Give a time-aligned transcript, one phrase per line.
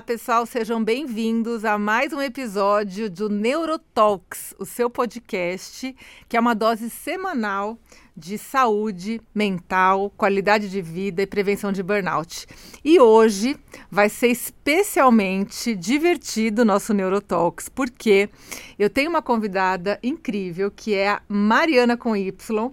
[0.00, 5.94] Olá, pessoal, sejam bem-vindos a mais um episódio do Neurotalks, o seu podcast,
[6.26, 7.78] que é uma dose semanal
[8.16, 12.46] de saúde mental, qualidade de vida e prevenção de burnout.
[12.82, 13.58] E hoje
[13.90, 18.30] vai ser especialmente divertido o nosso Neurotalks, porque
[18.78, 22.72] eu tenho uma convidada incrível que é a Mariana com Y,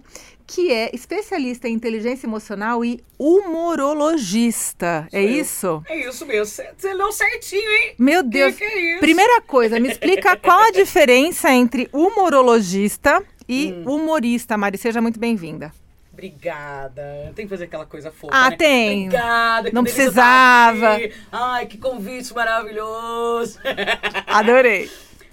[0.50, 5.06] que é especialista em inteligência emocional e humorologista.
[5.12, 5.82] É isso?
[5.86, 6.46] É isso mesmo.
[6.76, 7.94] Você leu certinho, hein?
[7.98, 8.54] Meu Deus.
[8.54, 9.00] Que que é isso?
[9.00, 13.94] Primeira coisa, me explica qual a diferença entre humorologista e Hum.
[13.96, 14.78] humorista, Mari.
[14.78, 15.70] Seja muito bem-vinda.
[16.12, 17.30] Obrigada.
[17.36, 18.56] Tem que fazer aquela coisa fofa, Ah, né?
[18.56, 19.06] tem.
[19.06, 19.68] Obrigada.
[19.68, 20.98] que Não delícia precisava.
[21.30, 23.58] Ai, que convite maravilhoso.
[24.26, 24.90] Adorei.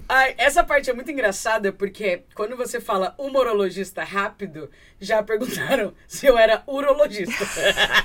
[0.08, 4.70] Ai, essa parte é muito engraçada porque quando você fala humorologista rápido,
[5.00, 7.44] já perguntaram se eu era urologista.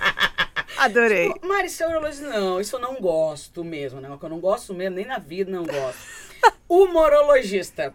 [0.78, 1.30] Adorei.
[1.30, 2.26] Tipo, Mari, você é urologista?
[2.26, 4.08] Não, isso eu não gosto mesmo, né?
[4.08, 6.00] Eu não gosto mesmo, nem na vida não gosto.
[6.66, 7.94] Humorologista.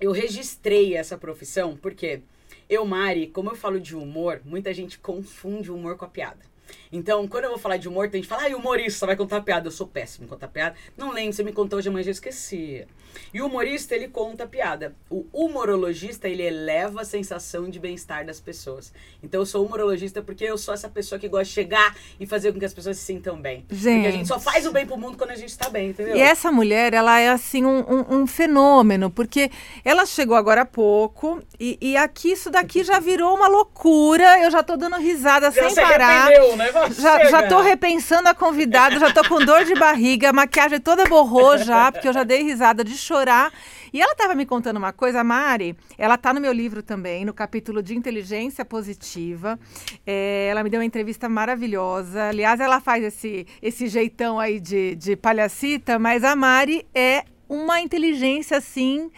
[0.00, 2.20] Eu registrei essa profissão porque
[2.68, 6.44] eu, Mari, como eu falo de humor, muita gente confunde o humor com a piada.
[6.92, 9.40] Então, quando eu vou falar de humor, tem gente que fala, ai, humorista, vai contar
[9.42, 9.66] piada.
[9.68, 10.74] Eu sou péssimo em contar piada.
[10.96, 12.86] Não lembro, você me contou hoje, mas já esqueci.
[13.32, 14.94] E o humorista, ele conta piada.
[15.10, 18.92] O humorologista, ele eleva a sensação de bem-estar das pessoas.
[19.22, 22.52] Então, eu sou humorologista porque eu sou essa pessoa que gosta de chegar e fazer
[22.52, 23.62] com que as pessoas se sintam bem.
[23.62, 24.12] Porque a Gente.
[24.12, 26.16] gente só faz o bem pro mundo quando a gente tá bem, entendeu?
[26.16, 29.50] E essa mulher, ela é assim um, um- um fenômeno, porque
[29.84, 34.42] ela chegou agora há pouco e, e aqui isso daqui já virou uma loucura.
[34.42, 36.26] Eu já tô dando risada Já sem se parar.
[36.26, 36.70] arrependeu, né?
[36.96, 37.30] Já, chega.
[37.30, 41.58] já tô repensando a convidada, já tô com dor de barriga, a maquiagem toda borrou
[41.58, 43.52] já, porque eu já dei risada de chorar.
[43.92, 47.24] E ela estava me contando uma coisa, a Mari, ela tá no meu livro também,
[47.24, 49.58] no capítulo de inteligência positiva.
[50.06, 52.28] É, ela me deu uma entrevista maravilhosa.
[52.28, 57.80] Aliás, ela faz esse, esse jeitão aí de, de palhacita, mas a Mari é uma
[57.80, 59.10] inteligência assim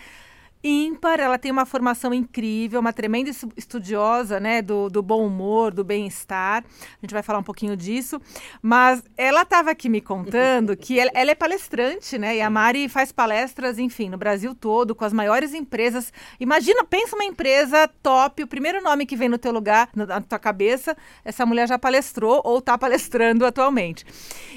[0.62, 5.72] ímpar, ela tem uma formação incrível, uma tremenda estu- estudiosa, né, do, do bom humor,
[5.72, 6.64] do bem-estar.
[6.64, 8.20] A gente vai falar um pouquinho disso,
[8.60, 12.88] mas ela estava aqui me contando que ela, ela é palestrante, né, e a Mari
[12.88, 16.12] faz palestras, enfim, no Brasil todo, com as maiores empresas.
[16.40, 20.38] Imagina, pensa uma empresa top, o primeiro nome que vem no teu lugar, na, tua
[20.38, 24.04] cabeça, essa mulher já palestrou ou está palestrando atualmente.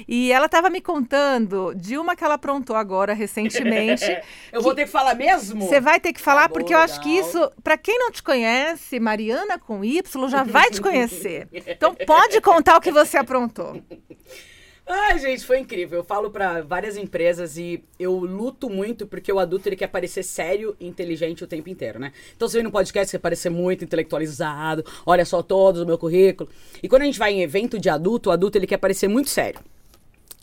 [0.08, 4.04] E ela estava me contando de uma que ela aprontou agora recentemente.
[4.52, 5.66] Eu vou ter que falar mesmo?
[5.66, 8.22] Você vai ter que falar, Tá porque eu acho que isso, para quem não te
[8.22, 11.48] conhece, Mariana com Y já vai te conhecer.
[11.66, 13.80] Então pode contar o que você aprontou.
[14.86, 16.00] Ai, gente, foi incrível.
[16.00, 20.22] Eu falo pra várias empresas e eu luto muito porque o adulto ele quer parecer
[20.22, 22.12] sério e inteligente o tempo inteiro, né?
[22.36, 25.96] Então você vem no podcast, você quer parecer muito intelectualizado, olha só todos o meu
[25.96, 26.50] currículo.
[26.82, 29.30] E quando a gente vai em evento de adulto, o adulto ele quer parecer muito
[29.30, 29.60] sério.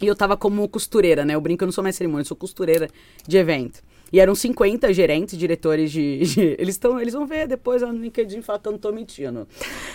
[0.01, 1.35] E eu tava como costureira, né?
[1.35, 2.89] Eu brinco, eu não sou mais cerimônia, eu sou costureira
[3.27, 3.83] de evento.
[4.11, 6.19] E eram 50 gerentes, diretores de.
[6.19, 9.47] de- eles, tão, eles vão ver depois no LinkedIn falar que eu não tô mentindo.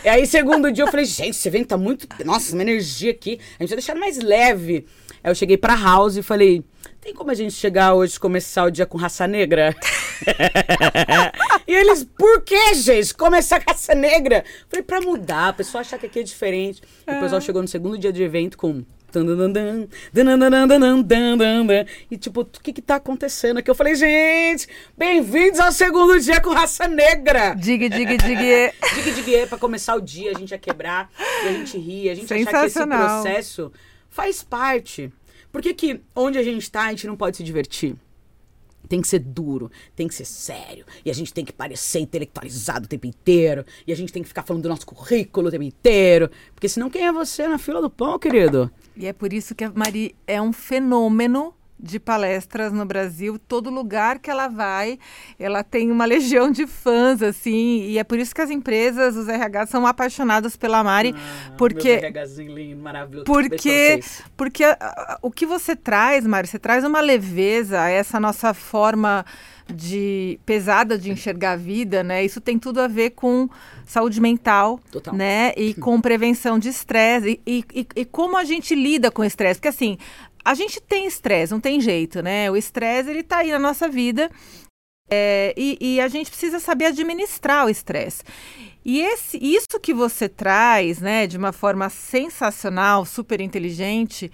[0.05, 2.07] E aí, segundo dia, eu falei, gente, esse evento tá muito.
[2.25, 3.39] Nossa, uma energia aqui.
[3.59, 4.87] A gente vai deixar mais leve.
[5.23, 6.63] Aí eu cheguei pra house e falei.
[7.01, 9.75] Tem como a gente chegar hoje e começar o dia com raça negra?
[11.67, 13.15] e eles, por que, gente?
[13.15, 14.43] Começar com raça negra?
[14.69, 16.83] Falei, pra mudar, a pessoa achar que aqui é diferente.
[17.07, 18.83] E o pessoal chegou no segundo dia de evento com.
[22.11, 23.71] E tipo, o que que tá acontecendo aqui?
[23.71, 24.67] Eu falei, gente,
[24.97, 27.55] bem-vindos ao segundo dia com raça negra.
[27.55, 28.73] Diga, diga, diga.
[28.95, 31.11] diga, diga, é pra começar o dia, a gente ia quebrar,
[31.47, 33.73] a gente ria, a gente achar que esse processo
[34.09, 35.13] faz parte.
[35.53, 37.95] Por que que onde a gente tá, a gente não pode se divertir?
[38.89, 40.85] Tem que ser duro, tem que ser sério.
[41.05, 43.65] E a gente tem que parecer intelectualizado o tempo inteiro.
[43.87, 46.31] E a gente tem que ficar falando do nosso currículo o tempo inteiro.
[46.55, 48.71] Porque senão quem é você na fila do pão, querido?
[48.97, 53.69] E é por isso que a Mari é um fenômeno de palestras no Brasil, todo
[53.69, 54.99] lugar que ela vai,
[55.39, 59.29] ela tem uma legião de fãs, assim, e é por isso que as empresas, os
[59.29, 61.15] RH, são apaixonados pela Mari,
[61.59, 63.25] porque Meus RHzinho lindo, maravilhoso.
[63.25, 64.01] Porque,
[64.37, 64.65] porque
[65.21, 69.25] o que você traz, Mário, você traz uma leveza a essa nossa forma
[69.67, 72.23] de pesada de enxergar a vida, né?
[72.23, 73.49] Isso tem tudo a ver com
[73.87, 75.15] saúde mental, Total.
[75.15, 75.53] né?
[75.57, 79.69] E com prevenção de estresse e, e, e como a gente lida com estresse, porque
[79.69, 79.97] assim
[80.45, 82.51] a gente tem estresse, não tem jeito, né?
[82.51, 84.31] O estresse ele tá aí na nossa vida
[85.11, 88.23] é, e, e a gente precisa saber administrar o estresse.
[88.85, 94.31] E esse, isso que você traz, né, de uma forma sensacional, super inteligente,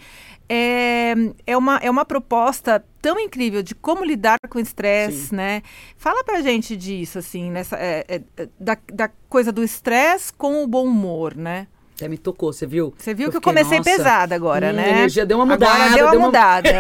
[0.48, 1.14] é,
[1.46, 5.62] é, uma, é uma proposta tão incrível de como lidar com o estresse, né?
[5.96, 10.66] Fala pra gente disso, assim, nessa, é, é, da, da coisa do estresse com o
[10.66, 11.68] bom humor, né?
[12.00, 12.94] Até me tocou, você viu?
[12.96, 14.84] Você viu Eu que eu comecei nossa, pesada agora, né?
[14.84, 15.72] A energia deu uma mudada.
[15.74, 16.70] Agora deu uma deu uma- mudada.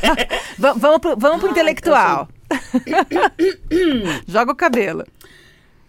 [0.58, 2.28] Va- vamos pro, vamos pro Ah, intelectual.
[4.26, 5.04] Joga o cabelo.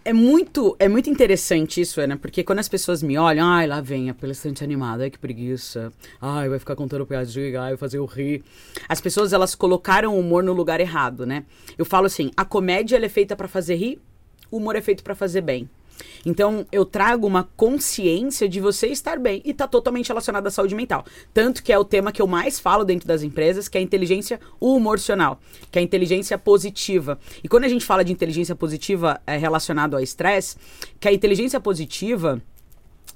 [0.04, 3.80] É muito, é muito interessante isso, Ana, porque quando as pessoas me olham, ai, lá
[3.80, 5.90] vem a palestrante animada, ai, que preguiça.
[6.20, 8.44] Ai, vai ficar contando piadinha, ai, vai fazer eu rir.
[8.86, 11.44] As pessoas, elas colocaram o humor no lugar errado, né?
[11.78, 13.98] Eu falo assim, a comédia, é feita pra fazer rir,
[14.50, 15.70] o humor é feito pra fazer bem.
[16.24, 20.74] Então, eu trago uma consciência de você estar bem e tá totalmente relacionado à saúde
[20.74, 21.04] mental.
[21.32, 23.84] Tanto que é o tema que eu mais falo dentro das empresas, que é a
[23.84, 27.18] inteligência humorcional, que é a inteligência positiva.
[27.42, 30.56] E quando a gente fala de inteligência positiva é, relacionado ao estresse,
[30.98, 32.40] que a inteligência positiva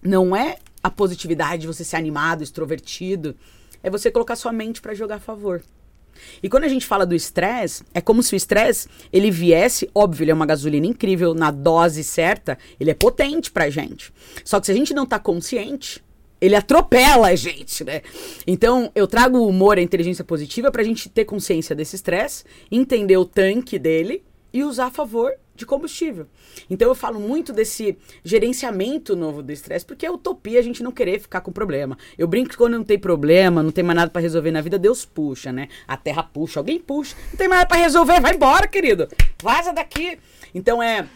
[0.02, 3.34] não é a positividade de você ser animado, extrovertido,
[3.82, 5.62] é você colocar sua mente para jogar a favor.
[6.42, 10.24] E quando a gente fala do estresse, é como se o estresse ele viesse, óbvio,
[10.24, 14.12] ele é uma gasolina incrível, na dose certa, ele é potente pra gente.
[14.44, 16.02] Só que se a gente não tá consciente,
[16.40, 18.02] ele atropela a gente, né?
[18.46, 23.16] Então, eu trago o humor, a inteligência positiva pra gente ter consciência desse estresse, entender
[23.16, 24.22] o tanque dele
[24.52, 26.26] e usar a favor de combustível.
[26.70, 30.92] Então eu falo muito desse gerenciamento novo do estresse, porque é utopia a gente não
[30.92, 31.98] querer ficar com problema.
[32.16, 34.78] Eu brinco que quando não tem problema, não tem mais nada pra resolver na vida,
[34.78, 35.68] Deus puxa, né?
[35.86, 37.16] A terra puxa, alguém puxa.
[37.30, 39.08] Não tem mais nada pra resolver, vai embora, querido.
[39.42, 40.18] Vaza daqui.
[40.54, 41.06] Então é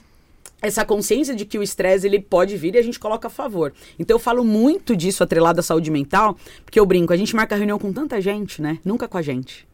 [0.61, 3.73] essa consciência de que o estresse ele pode vir e a gente coloca a favor.
[3.99, 7.57] Então eu falo muito disso atrelado à saúde mental, porque eu brinco, a gente marca
[7.57, 8.79] reunião com tanta gente, né?
[8.85, 9.67] Nunca com a gente.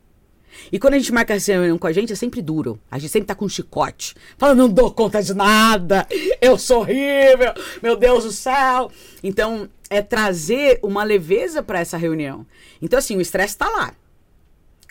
[0.70, 2.78] E quando a gente marca essa reunião com a gente, é sempre duro.
[2.90, 4.14] A gente sempre tá com um chicote.
[4.36, 6.06] Fala, não dou conta de nada.
[6.40, 7.52] Eu sou horrível.
[7.82, 8.90] Meu Deus do céu.
[9.22, 12.46] Então, é trazer uma leveza para essa reunião.
[12.80, 13.94] Então, assim, o estresse tá lá.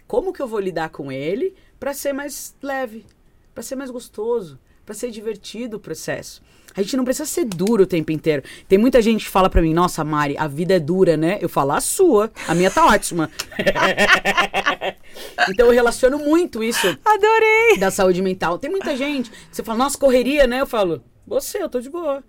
[0.07, 3.05] Como que eu vou lidar com ele para ser mais leve,
[3.53, 6.41] para ser mais gostoso, para ser divertido o processo?
[6.77, 8.43] A gente não precisa ser duro o tempo inteiro.
[8.67, 11.39] Tem muita gente que fala pra mim, nossa, Mari, a vida é dura, né?
[11.41, 12.31] Eu falo, a sua.
[12.47, 13.31] A minha tá ótima.
[15.49, 17.79] então eu relaciono muito isso Adorei!
[17.79, 18.59] da saúde mental.
[18.59, 20.61] Tem muita gente que você fala, nossa, correria, né?
[20.61, 22.23] Eu falo, você, eu tô de boa.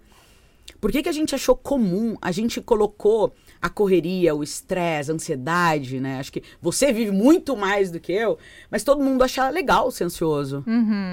[0.81, 2.17] Por que, que a gente achou comum?
[2.23, 6.19] A gente colocou a correria, o estresse, a ansiedade, né?
[6.21, 8.39] Acho que você vive muito mais do que eu,
[8.71, 10.65] mas todo mundo acha legal ser ansioso.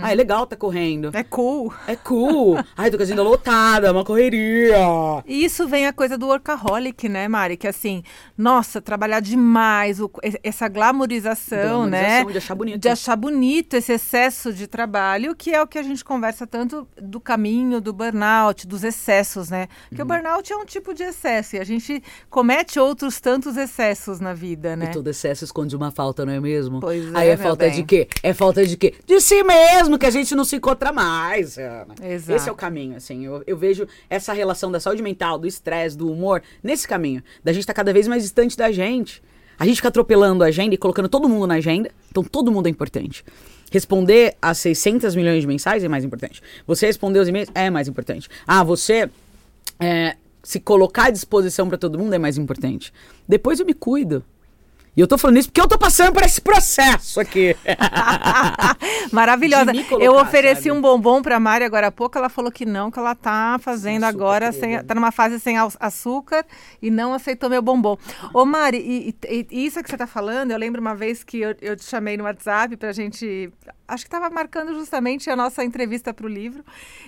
[0.03, 1.09] Ah, é legal tá correndo.
[1.13, 1.73] É cool.
[1.88, 2.57] É cool.
[2.77, 4.77] Ai, tô com a agenda lotada, é uma correria.
[5.25, 7.57] E isso vem a coisa do workaholic, né, Mari?
[7.57, 8.03] Que assim,
[8.38, 10.11] nossa, trabalhar demais, o-
[10.44, 12.23] essa glamorização, né?
[12.23, 12.79] Glamorização, de achar bonito.
[12.81, 16.88] De achar bonito esse excesso de trabalho, que é o que a gente conversa tanto
[17.01, 19.55] do caminho do burnout, dos excessos, né?
[19.90, 20.07] Porque Uhum.
[20.07, 24.34] o burnout é um tipo de excesso e a gente comete outros tantos excessos na
[24.34, 24.86] vida, né?
[24.86, 26.80] E todo excesso esconde uma falta, não é mesmo?
[26.80, 27.75] Pois Aí é, é falta bem.
[27.75, 28.07] de quê?
[28.22, 28.94] É falta de quê?
[29.06, 31.96] De si mesmo, que a gente não se encontra mais, Ana.
[32.04, 32.36] Exato.
[32.36, 33.25] Esse é o caminho, assim.
[33.25, 37.24] Eu, eu vejo essa relação da saúde mental, do estresse, do humor, nesse caminho.
[37.44, 39.22] Da gente estar cada vez mais distante da gente.
[39.57, 41.90] A gente fica atropelando a agenda e colocando todo mundo na agenda.
[42.12, 43.24] Então, todo mundo é importante.
[43.72, 46.42] Responder a 600 milhões de mensagens é mais importante.
[46.68, 48.30] Você responder os e-mails é mais importante.
[48.46, 49.10] Ah, você
[49.80, 52.94] é, se colocar à disposição para todo mundo é mais importante.
[53.27, 54.24] Depois eu me cuido.
[54.98, 57.54] E eu tô falando isso porque eu tô passando por esse processo aqui.
[59.12, 59.72] Maravilhosa.
[59.74, 60.72] Colocar, eu ofereci sabe?
[60.72, 64.01] um bombom pra Mari agora há pouco, ela falou que não, que ela tá fazendo
[64.01, 66.45] Sem agora, sem, tá numa fase sem açúcar
[66.81, 67.97] e não aceitou meu bombom.
[68.33, 71.40] Ô Mari, e, e- e isso que você tá falando, eu lembro uma vez que
[71.42, 73.52] eu, eu te chamei no WhatsApp pra gente,
[73.87, 76.63] acho que tava marcando justamente a nossa entrevista pro livro,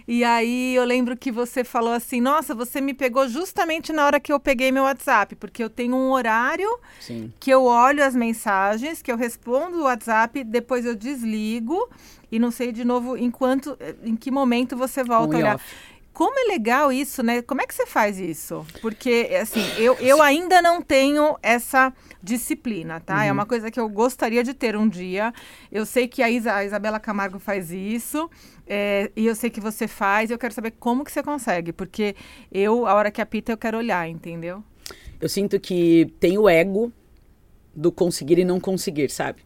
[0.08, 4.20] e aí eu lembro que você falou assim, nossa, você me pegou justamente na hora
[4.20, 6.70] que eu peguei meu WhatsApp, porque eu tenho um horário
[7.00, 7.34] Sim.
[7.40, 11.90] que eu olho as mensagens, que eu respondo o WhatsApp, depois eu desligo
[12.32, 15.56] e não sei de novo em quanto, em que momento você volta On a olhar.
[15.56, 15.66] off.
[16.18, 17.44] Como é legal isso, né?
[17.44, 18.66] Como é que você faz isso?
[18.82, 21.94] Porque, assim, eu, eu ainda não tenho essa
[22.24, 23.18] disciplina, tá?
[23.18, 23.22] Uhum.
[23.22, 25.32] É uma coisa que eu gostaria de ter um dia.
[25.72, 28.28] Eu sei que a, Isa- a Isabela Camargo faz isso,
[28.66, 31.72] é, e eu sei que você faz, e eu quero saber como que você consegue,
[31.72, 32.16] porque
[32.52, 34.64] eu, a hora que apita, eu quero olhar, entendeu?
[35.22, 36.92] Eu sinto que tem o ego
[37.76, 39.42] do conseguir e não conseguir, sabe?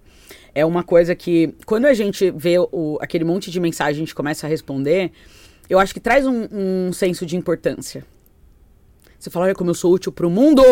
[0.55, 4.15] É uma coisa que, quando a gente vê o- aquele monte de mensagem, a gente
[4.15, 5.11] começa a responder,
[5.69, 8.05] eu acho que traz um, um senso de importância.
[9.17, 10.63] Você fala, olha como eu sou útil pro mundo!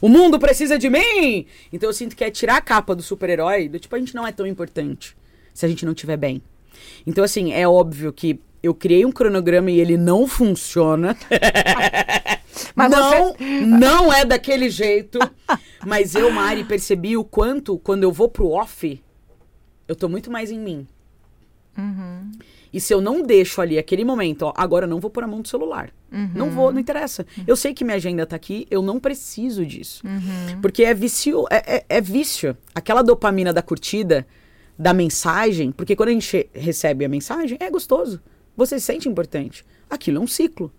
[0.00, 1.46] O mundo precisa de mim!
[1.72, 4.26] Então eu sinto que é tirar a capa do super-herói, do tipo, a gente não
[4.26, 5.14] é tão importante
[5.52, 6.42] se a gente não estiver bem.
[7.06, 11.16] Então, assim, é óbvio que eu criei um cronograma e ele não funciona.
[12.74, 13.34] Mas não,
[13.66, 15.18] não é daquele jeito.
[15.86, 19.02] Mas eu, Mari, percebi o quanto, quando eu vou pro off,
[19.88, 20.86] eu tô muito mais em mim.
[22.72, 25.26] E se eu não deixo ali aquele momento, ó, agora eu não vou pôr a
[25.26, 25.90] mão no celular.
[26.34, 27.26] Não vou, não interessa.
[27.46, 30.02] Eu sei que minha agenda tá aqui, eu não preciso disso.
[30.62, 32.56] Porque é vício, é, é- é vício.
[32.74, 34.26] Aquela dopamina da curtida,
[34.78, 38.20] da mensagem, porque quando a gente recebe a mensagem, é gostoso.
[38.56, 39.64] Você se sente importante.
[39.88, 40.72] Aquilo é um ciclo.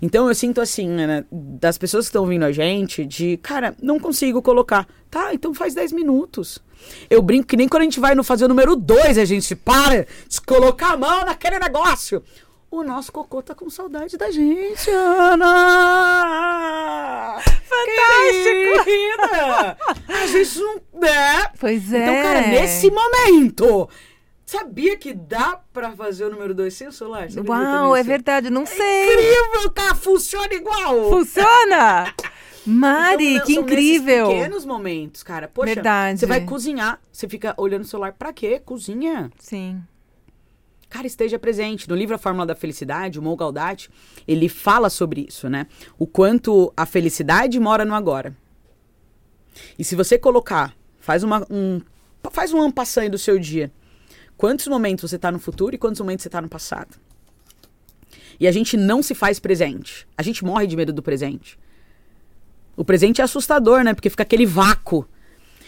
[0.00, 3.98] Então eu sinto assim, né, das pessoas que estão vindo a gente, de, cara, não
[3.98, 4.86] consigo colocar.
[5.10, 6.58] Tá, então faz 10 minutos.
[7.08, 9.54] Eu brinco que nem quando a gente vai no fazer o número 2, a gente
[9.54, 12.22] para de colocar a mão naquele negócio.
[12.70, 15.42] O nosso cocô tá com saudade da gente, Ana!
[17.44, 18.84] Fantástico!
[18.84, 19.76] Querida!
[20.08, 20.80] A gente não.
[20.98, 21.50] Né?
[21.60, 22.02] Pois é.
[22.02, 23.90] Então, cara, nesse momento.
[24.46, 27.26] Sabia que dá pra fazer o número 2 sem o celular?
[27.46, 29.04] Uau, é verdade, não sei.
[29.04, 31.10] Incrível, cara, funciona igual.
[31.10, 32.14] Funciona?
[32.66, 34.26] Mari, Então, que são incrível.
[34.28, 35.48] Nesses pequenos momentos, cara.
[35.48, 36.20] Poxa, Verdade.
[36.20, 38.60] você vai cozinhar, você fica olhando o celular pra quê?
[38.64, 39.30] Cozinha.
[39.38, 39.82] Sim.
[40.88, 41.88] Cara, esteja presente.
[41.88, 43.36] No livro A Fórmula da Felicidade, o Mo
[44.28, 45.66] ele fala sobre isso, né?
[45.98, 48.36] O quanto a felicidade mora no agora.
[49.78, 51.80] E se você colocar, faz uma, um,
[52.30, 53.72] faz um ampassão do seu dia.
[54.36, 56.98] Quantos momentos você tá no futuro e quantos momentos você tá no passado?
[58.38, 60.06] E a gente não se faz presente.
[60.16, 61.58] A gente morre de medo do presente.
[62.76, 63.94] O presente é assustador, né?
[63.94, 65.06] Porque fica aquele vácuo.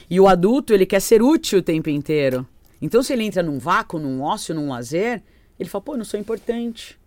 [0.09, 2.47] E o adulto, ele quer ser útil o tempo inteiro.
[2.81, 5.23] Então, se ele entra num vácuo, num ócio, num lazer,
[5.59, 6.99] ele fala, pô, eu não sou importante.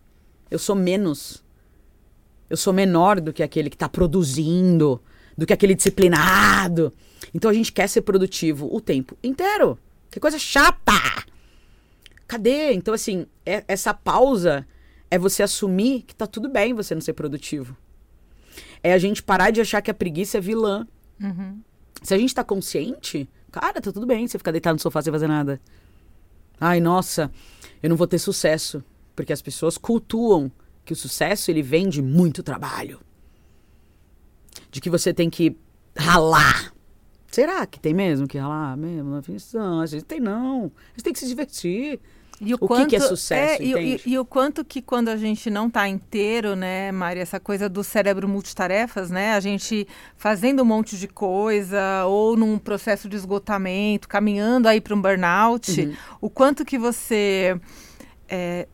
[0.49, 1.43] Eu sou menos.
[2.49, 5.01] Eu sou menor do que aquele que está produzindo,
[5.37, 6.93] do que aquele disciplinado.
[7.33, 9.77] Então, a gente quer ser produtivo o tempo inteiro.
[10.09, 10.93] Que coisa chata!
[12.27, 12.73] Cadê?
[12.73, 14.65] Então, assim, é- essa pausa
[15.09, 17.75] é você assumir que tá tudo bem você não ser produtivo.
[18.83, 20.87] É a gente parar de achar que a preguiça é vilã.
[22.01, 25.11] Se a gente tá consciente, cara, tá tudo bem você ficar deitado no sofá sem
[25.11, 25.59] fazer nada.
[26.59, 27.31] Ai, nossa,
[27.81, 28.83] eu não vou ter sucesso.
[29.15, 30.51] Porque as pessoas cultuam
[30.85, 32.99] que o sucesso ele vem de muito trabalho.
[34.69, 35.57] De que você tem que
[35.97, 36.71] ralar.
[37.31, 39.81] Será que tem mesmo que ralar mesmo ficção?
[39.81, 40.65] A gente tem não.
[40.65, 41.99] A gente tem que se divertir.
[42.39, 44.01] E O que que é sucesso, e, entende?
[44.05, 47.67] e- e o quanto que quando a gente não está inteiro, né, Mari, essa coisa
[47.67, 53.15] do cérebro multitarefas, né, a gente fazendo um monte de coisa ou num processo de
[53.15, 55.95] esgotamento, caminhando aí para um burnout, Uhum.
[56.21, 57.59] o quanto que você
[58.29, 58.67] é,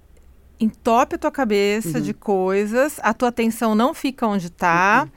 [0.59, 2.03] entope a tua cabeça Uhum.
[2.03, 5.03] de coisas, a tua atenção não fica onde está.
[5.05, 5.11] Uhum.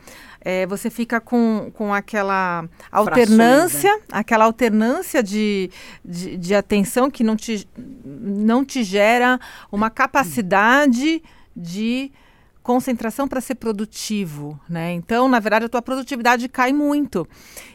[0.68, 4.02] Você fica com, com aquela alternância, né?
[4.12, 5.70] aquela alternância de,
[6.04, 7.68] de, de atenção que não te,
[8.04, 9.40] não te gera
[9.72, 11.22] uma capacidade
[11.56, 12.12] de
[12.62, 14.92] concentração para ser produtivo, né?
[14.92, 17.26] Então, na verdade, a tua produtividade cai muito.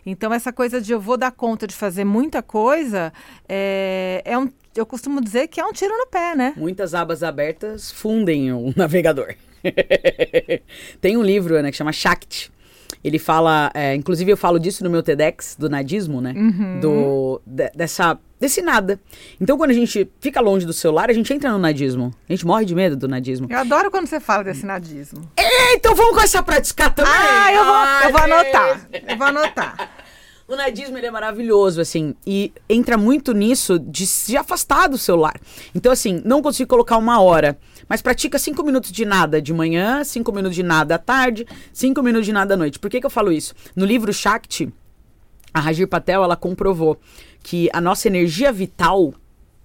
[0.06, 3.14] Então, essa coisa de eu vou dar conta de fazer muita coisa
[3.48, 6.54] é, é um, eu costumo dizer que é um tiro no pé, né?
[6.58, 9.34] Muitas abas abertas fundem o navegador.
[11.00, 12.52] Tem um livro, Ana, que chama Shakti.
[13.04, 16.34] Ele fala, é, inclusive eu falo disso no meu TEDx, do nadismo, né?
[16.82, 19.00] Do, de- dessa, desse nada.
[19.40, 22.14] Então, quando a gente fica longe do celular, a gente entra no nadismo.
[22.30, 23.48] A gente morre de medo do nadismo.
[23.50, 25.22] Eu adoro quando você fala desse nadismo.
[25.38, 27.12] É, então vamos começar a praticar também.
[27.16, 27.76] Ah, eu vou,
[28.08, 28.88] eu vou anotar.
[29.08, 29.90] Eu vou anotar.
[30.52, 35.40] O nadismo ele é maravilhoso, assim, e entra muito nisso de se afastar do celular.
[35.74, 40.04] Então, assim, não consigo colocar uma hora, mas pratica cinco minutos de nada de manhã,
[40.04, 42.80] cinco minutos de nada à tarde, cinco minutos de nada à noite.
[42.80, 43.54] Por que, que eu falo isso?
[43.74, 44.74] No livro Shakti,
[45.54, 47.00] a Rajir Patel, ela comprovou
[47.42, 49.14] que a nossa energia vital,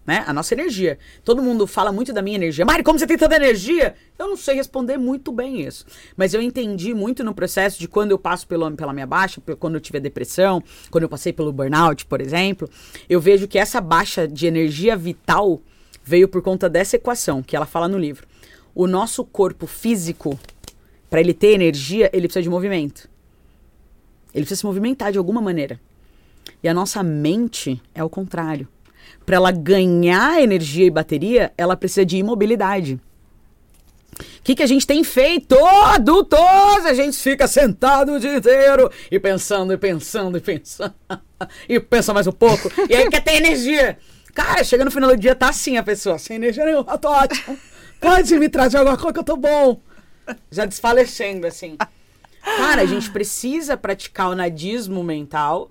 [0.07, 0.25] né?
[0.27, 0.99] A nossa energia.
[1.25, 2.65] Todo mundo fala muito da minha energia.
[2.65, 3.95] Mari, como você tem tanta energia?
[4.19, 5.85] Eu não sei responder muito bem isso.
[6.17, 9.75] Mas eu entendi muito no processo de quando eu passo pelo, pela minha baixa, quando
[9.75, 12.71] eu tive a depressão, quando eu passei pelo burnout, por exemplo,
[13.09, 15.61] eu vejo que essa baixa de energia vital
[16.05, 18.27] veio por conta dessa equação que ela fala no livro.
[18.73, 20.39] O nosso corpo físico,
[21.11, 23.09] para ele ter energia, ele precisa de movimento.
[24.33, 25.81] Ele precisa se movimentar de alguma maneira.
[26.63, 28.69] E a nossa mente é o contrário.
[29.25, 33.01] Para ela ganhar energia e bateria, ela precisa de imobilidade.
[34.19, 36.39] O que, que a gente tem feito, adultos?
[36.87, 40.95] A gente fica sentado o dia inteiro e pensando, e pensando, e pensando.
[41.69, 42.71] e pensa mais um pouco.
[42.89, 43.99] E aí quer ter energia.
[44.33, 47.59] Cara, chega no final do dia, tá assim a pessoa, sem energia nenhuma, tô ótimo.
[48.01, 49.81] Pode me trazer alguma coisa que eu tô bom.
[50.51, 51.77] Já desfalecendo, assim.
[52.43, 55.71] Cara, a gente precisa praticar o nadismo mental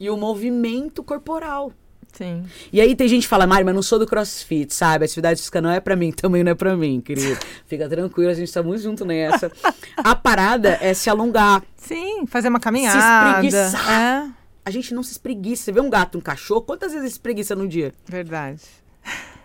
[0.00, 1.72] e o movimento corporal.
[2.18, 2.44] Sim.
[2.72, 5.04] E aí tem gente que fala, Mari, mas não sou do crossfit, sabe?
[5.04, 7.38] A atividade física não é pra mim, também não é pra mim, querido.
[7.64, 9.52] Fica tranquilo, a gente tá muito junto nessa.
[9.96, 11.62] A parada é se alongar.
[11.76, 13.46] Sim, fazer uma caminhada.
[13.46, 13.90] espreguiçar.
[13.92, 14.30] É,
[14.64, 15.62] A gente não se espreguiça.
[15.62, 17.94] Você vê um gato, um cachorro, quantas vezes se espreguiça no dia?
[18.04, 18.62] verdade.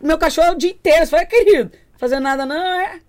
[0.01, 1.05] meu cachorro o dia inteiro.
[1.05, 2.99] Você fala, querido, fazendo nada não, é.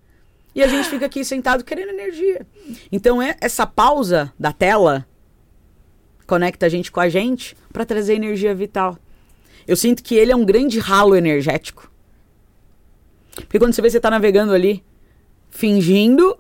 [0.55, 2.47] E a gente fica aqui sentado querendo energia.
[2.93, 5.07] Então, é essa pausa da tela
[6.27, 8.99] conecta a gente com a gente para trazer energia vital.
[9.67, 11.91] Eu sinto que ele é um grande ralo energético.
[13.35, 14.83] Porque quando você vê você tá navegando ali,
[15.51, 16.37] fingindo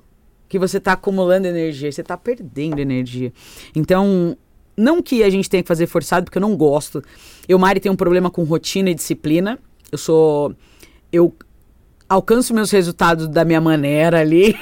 [0.48, 3.32] que você tá acumulando energia, você tá perdendo energia.
[3.74, 4.36] Então,
[4.76, 7.02] não que a gente tenha que fazer forçado, porque eu não gosto.
[7.48, 9.58] Eu, Mari, tenho um problema com rotina e disciplina.
[9.90, 10.54] Eu sou.
[11.12, 11.34] Eu
[12.14, 14.56] alcanço meus resultados da minha maneira ali.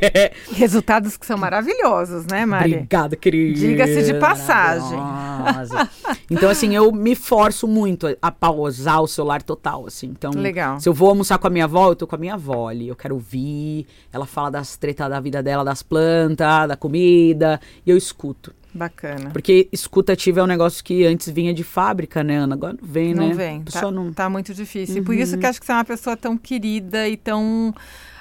[0.52, 2.74] Resultados que são maravilhosos, né, Mari?
[2.74, 3.58] Obrigada, querida.
[3.58, 4.98] Diga-se de passagem.
[6.30, 10.08] Então, assim, eu me forço muito a, a pausar o celular total, assim.
[10.08, 10.78] Então, Legal.
[10.80, 12.88] se eu vou almoçar com a minha avó, eu tô com a minha avó ali.
[12.88, 13.86] Eu quero ouvir.
[14.12, 17.60] Ela fala das tretas da vida dela, das plantas, da comida.
[17.86, 18.54] E eu escuto.
[18.72, 19.30] Bacana.
[19.30, 22.54] Porque escuta ativa é um negócio que antes vinha de fábrica, né, Ana?
[22.54, 23.28] Agora não vem, né?
[23.28, 23.64] Não vem.
[23.66, 24.12] A Tá, não...
[24.12, 24.98] tá muito difícil.
[24.98, 27.74] E por isso que acho que você é uma pessoa tão querida e tão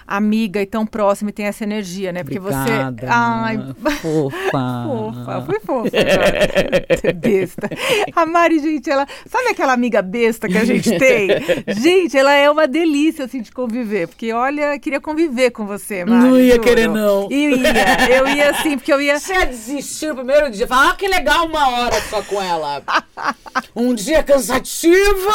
[0.08, 2.24] amiga e tão próxima e tem essa energia, né?
[2.24, 3.06] Porque Obrigada.
[3.06, 3.12] você.
[3.12, 3.58] Ai,
[4.02, 4.34] fofa.
[4.52, 5.90] fofa, fui fofa.
[5.94, 7.70] é besta.
[8.16, 9.06] A Mari, gente, ela.
[9.30, 11.28] Sabe aquela amiga besta que a gente tem?
[11.68, 14.08] Gente, ela é uma delícia, assim, de conviver.
[14.08, 16.28] Porque, olha, queria conviver com você, Mari.
[16.28, 16.64] Não ia juro.
[16.64, 17.28] querer, não.
[17.30, 19.20] Eu ia, eu ia assim, porque eu ia.
[19.20, 20.68] Você ia desistir no primeiro dia.
[20.68, 22.82] Falar, ah, que legal uma hora só com ela.
[23.76, 25.30] Um dia cansativo.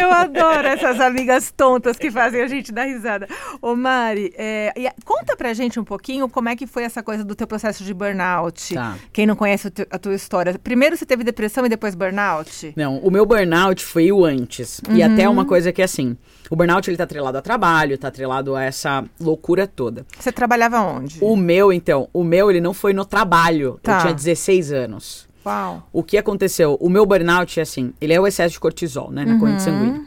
[0.00, 3.28] Eu adoro essas amigas tontas que fazem a gente dar risada.
[3.62, 3.99] Ô, Mari,
[4.36, 7.34] é, e a- conta pra gente um pouquinho como é que foi essa coisa do
[7.34, 8.74] teu processo de burnout.
[8.74, 8.96] Tá.
[9.12, 10.58] Quem não conhece a tua história.
[10.62, 12.72] Primeiro você teve depressão e depois burnout?
[12.76, 14.80] Não, o meu burnout foi o antes.
[14.90, 16.16] E até uma coisa que, assim,
[16.50, 20.04] o burnout, ele tá atrelado a trabalho, tá atrelado a essa loucura toda.
[20.18, 21.18] Você trabalhava onde?
[21.20, 23.78] O meu, então, o meu, ele não foi no trabalho.
[23.82, 23.96] Tá.
[23.96, 25.28] Eu tinha 16 anos.
[25.44, 25.88] Uau.
[25.92, 26.76] O que aconteceu?
[26.80, 30.02] O meu burnout, é assim, ele é o excesso de cortisol, né, na corrente sanguínea.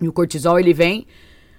[0.00, 1.06] E o cortisol, ele vem,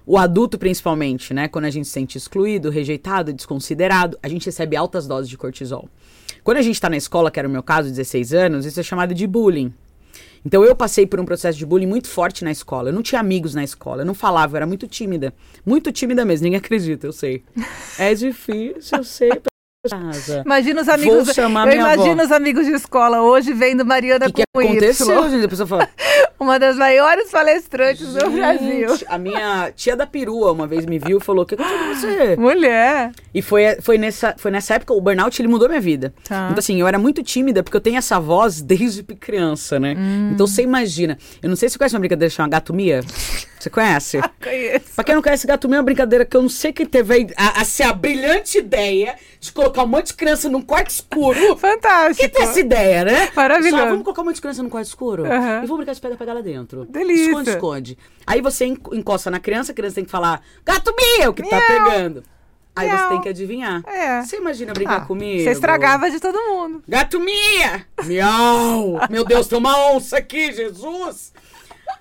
[0.08, 4.78] o adulto principalmente, né, quando a gente se sente excluído, rejeitado, desconsiderado, a gente recebe
[4.78, 5.90] altas doses de cortisol.
[6.46, 8.84] Quando a gente tá na escola, que era o meu caso, 16 anos, isso é
[8.84, 9.74] chamado de bullying.
[10.46, 12.88] Então eu passei por um processo de bullying muito forte na escola.
[12.88, 15.34] Eu não tinha amigos na escola, eu não falava, eu era muito tímida.
[15.66, 17.44] Muito tímida mesmo, ninguém acredita, eu sei.
[18.00, 19.30] É difícil, eu sei.
[19.90, 20.44] Casa.
[20.46, 21.26] Imagina os amigos.
[21.26, 22.24] Vou chamar eu minha imagino avó.
[22.24, 25.30] os amigos de escola hoje vendo Mariana que, que com aconteceu, Y.
[25.30, 25.46] gente?
[25.46, 25.90] A pessoa fala,
[26.40, 28.90] Uma das maiores palestrantes do Brasil.
[28.90, 31.80] Gente, A minha tia da perua uma vez me viu e falou: O que aconteceu
[31.80, 32.36] com você?
[32.36, 33.12] Mulher.
[33.34, 36.14] E foi, foi, nessa, foi nessa época, o burnout ele mudou minha vida.
[36.28, 36.48] Tá.
[36.52, 39.96] Então, assim, eu era muito tímida, porque eu tenho essa voz desde criança, né?
[39.98, 40.32] Hum.
[40.34, 41.18] Então você imagina.
[41.42, 43.02] Eu não sei se você conhece uma brincadeira chamada gatomia.
[43.60, 44.20] Você conhece?
[44.44, 44.94] Conheço.
[44.96, 47.44] Pra quem não conhece, gatomia é uma brincadeira que eu não sei quem teve a,
[47.60, 51.40] a, assim, a brilhante ideia de colocar um monte de criança num quarto escuro.
[51.58, 52.20] Fantástico.
[52.20, 53.30] Quem tem essa ideia, né?
[53.36, 53.78] Maravilhoso.
[53.84, 55.58] Só vamos colocar um monte de criança no quarto escuro Aham.
[55.64, 56.86] e vamos brincar de pega-pega lá dentro.
[56.86, 57.26] Delícia.
[57.30, 57.98] Esconde, esconde.
[58.26, 61.60] Aí você en- encosta na criança, a criança tem que falar, gato meu, que tá
[61.62, 62.24] pegando.
[62.76, 63.00] Aí Miau.
[63.00, 63.82] você tem que adivinhar.
[63.88, 64.22] É.
[64.22, 65.44] Você imagina brincar Ah, comigo?
[65.44, 66.84] Você estragava de todo mundo.
[66.88, 67.88] Gato Mia!
[68.04, 69.00] Miau!
[69.10, 71.34] Meu Deus, tem uma onça aqui, Jesus!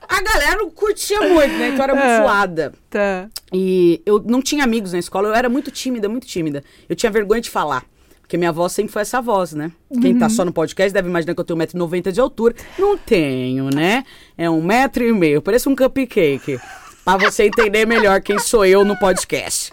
[0.09, 1.69] A galera não curtia muito, né?
[1.69, 2.23] Então era muito É.
[2.23, 2.73] zoada.
[2.91, 3.29] Tá.
[3.53, 6.63] E eu não tinha amigos na escola, eu era muito tímida, muito tímida.
[6.89, 7.85] Eu tinha vergonha de falar.
[8.21, 9.71] Porque minha voz sempre foi essa voz, né?
[10.03, 10.19] Quem Uhum.
[10.19, 12.57] tá só no podcast deve imaginar que eu tenho 1,90m de altura.
[12.77, 14.03] Não tenho, né?
[14.37, 16.59] É um metro e meio, parece um cupcake.
[17.05, 19.71] Pra você entender melhor quem sou eu no podcast.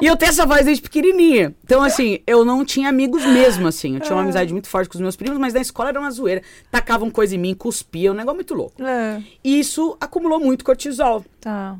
[0.00, 1.54] E eu tenho essa voz desde pequenininha.
[1.64, 3.94] Então, assim, eu não tinha amigos mesmo, assim.
[3.94, 6.10] Eu tinha uma amizade muito forte com os meus primos, mas na escola era uma
[6.10, 6.42] zoeira.
[6.70, 8.82] Tacavam coisa em mim, cuspiam, um negócio muito louco.
[8.82, 9.22] É.
[9.44, 11.76] E isso acumulou muito cortisol Tá.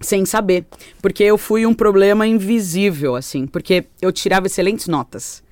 [0.00, 0.66] sem saber.
[1.02, 3.46] Porque eu fui um problema invisível, assim.
[3.46, 5.42] Porque eu tirava excelentes notas.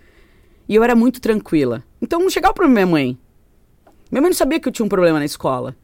[0.68, 1.82] E eu era muito tranquila.
[2.02, 3.18] Então não chegava pra minha mãe.
[4.10, 5.74] Minha mãe não sabia que eu tinha um problema na escola.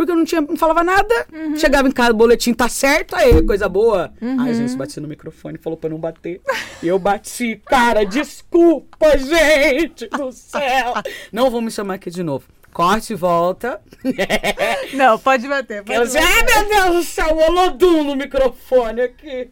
[0.00, 1.26] Porque eu não, tinha, não falava nada.
[1.58, 4.10] Chegava em casa, o boletim tá certo, aí, coisa boa.
[4.18, 6.40] Aí a gente bati no microfone falou pra não bater.
[6.82, 7.60] E eu bati.
[7.66, 10.94] Cara, desculpa, gente do céu.
[11.30, 12.46] Não vou me chamar aqui de novo.
[12.72, 13.78] Corte e volta.
[14.94, 15.84] Não, pode bater.
[15.84, 16.22] Pode Eu bater.
[16.22, 19.50] ai meu Deus do céu, o Olodum no microfone aqui.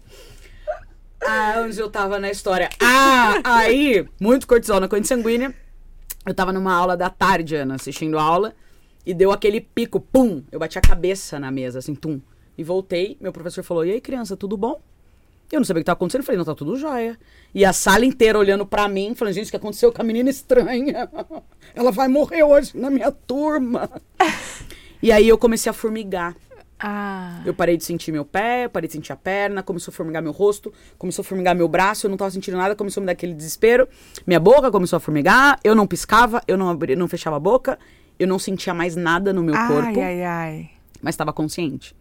[1.23, 2.71] Ah, onde eu tava na história.
[2.81, 5.55] Ah, aí, muito cortisol na corrente sanguínea.
[6.25, 8.55] Eu tava numa aula da tarde, Ana, assistindo a aula.
[9.09, 10.43] E deu aquele pico, pum.
[10.53, 12.21] Eu bati a cabeça na mesa, assim, tum.
[12.59, 14.79] E voltei, meu professor falou, e aí criança, tudo bom?
[15.51, 17.19] Eu não sabia o que tava acontecendo, eu falei, não, tá tudo jóia.
[17.55, 20.29] E a sala inteira olhando pra mim, falando, gente, o que aconteceu com a menina
[20.29, 21.09] estranha?
[21.75, 23.91] Ela vai morrer hoje na minha turma.
[25.01, 26.35] E aí eu comecei a formigar.
[26.81, 27.43] Ah.
[27.45, 30.31] Eu parei de sentir meu pé, parei de sentir a perna, começou a formigar meu
[30.31, 33.13] rosto, começou a formigar meu braço, eu não tava sentindo nada, começou a me dar
[33.13, 33.89] aquele desespero.
[34.27, 37.79] Minha boca começou a formigar, eu não piscava, eu não, abria, não fechava a boca,
[38.19, 40.71] eu não sentia mais nada no meu ai, corpo, ai, ai.
[41.01, 41.95] mas estava consciente.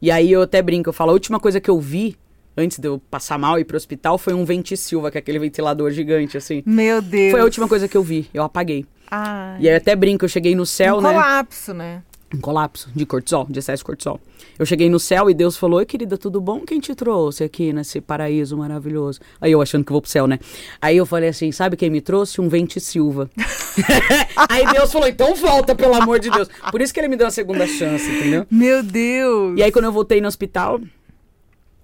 [0.00, 2.16] E aí eu até brinco, eu falo, a última coisa que eu vi
[2.56, 5.38] antes de eu passar mal e ir pro hospital foi um Ventisilva, que é aquele
[5.38, 6.62] ventilador gigante, assim.
[6.64, 7.30] Meu Deus.
[7.30, 8.86] Foi a última coisa que eu vi, eu apaguei.
[9.10, 9.60] Ai.
[9.60, 11.12] E aí eu até brinco, eu cheguei no céu, um né?
[11.12, 12.02] colapso, né?
[12.34, 14.20] Um colapso de cortisol, de excesso de cortisol.
[14.58, 16.60] Eu cheguei no céu e Deus falou: Oi, querida, tudo bom?
[16.60, 19.20] Quem te trouxe aqui nesse paraíso maravilhoso?
[19.40, 20.40] Aí eu achando que vou pro céu, né?
[20.80, 22.40] Aí eu falei assim: Sabe quem me trouxe?
[22.40, 23.30] Um Vente Silva.
[24.50, 26.48] aí Deus falou: Então volta, pelo amor de Deus.
[26.70, 28.44] Por isso que ele me deu uma segunda chance, entendeu?
[28.50, 29.56] Meu Deus.
[29.56, 30.80] E aí quando eu voltei no hospital,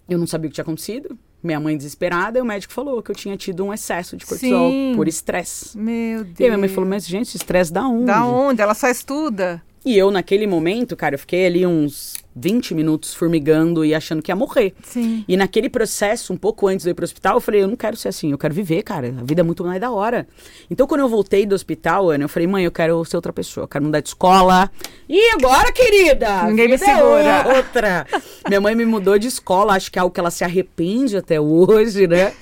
[0.08, 1.16] eu não sabia o que tinha acontecido.
[1.40, 4.70] Minha mãe desesperada, e o médico falou que eu tinha tido um excesso de cortisol
[4.70, 4.92] Sim.
[4.94, 5.76] por estresse.
[5.76, 6.40] Meu Deus.
[6.40, 8.06] E minha mãe falou: Mas, gente, esse estresse da onde?
[8.06, 8.60] Da onde?
[8.60, 9.62] Ela só estuda.
[9.84, 14.30] E eu, naquele momento, cara, eu fiquei ali uns 20 minutos formigando e achando que
[14.30, 14.72] ia morrer.
[14.84, 15.24] Sim.
[15.26, 17.74] E naquele processo, um pouco antes de eu ir pro hospital, eu falei, eu não
[17.74, 19.08] quero ser assim, eu quero viver, cara.
[19.18, 20.26] A vida é muito mais da hora.
[20.70, 23.64] Então, quando eu voltei do hospital, Ana, eu falei, mãe, eu quero ser outra pessoa,
[23.64, 24.70] eu quero mudar de escola.
[25.08, 26.44] E agora, querida?
[26.44, 27.44] Ninguém me é segura.
[27.48, 28.06] o- outra.
[28.48, 31.40] Minha mãe me mudou de escola, acho que é algo que ela se arrepende até
[31.40, 32.32] hoje, né?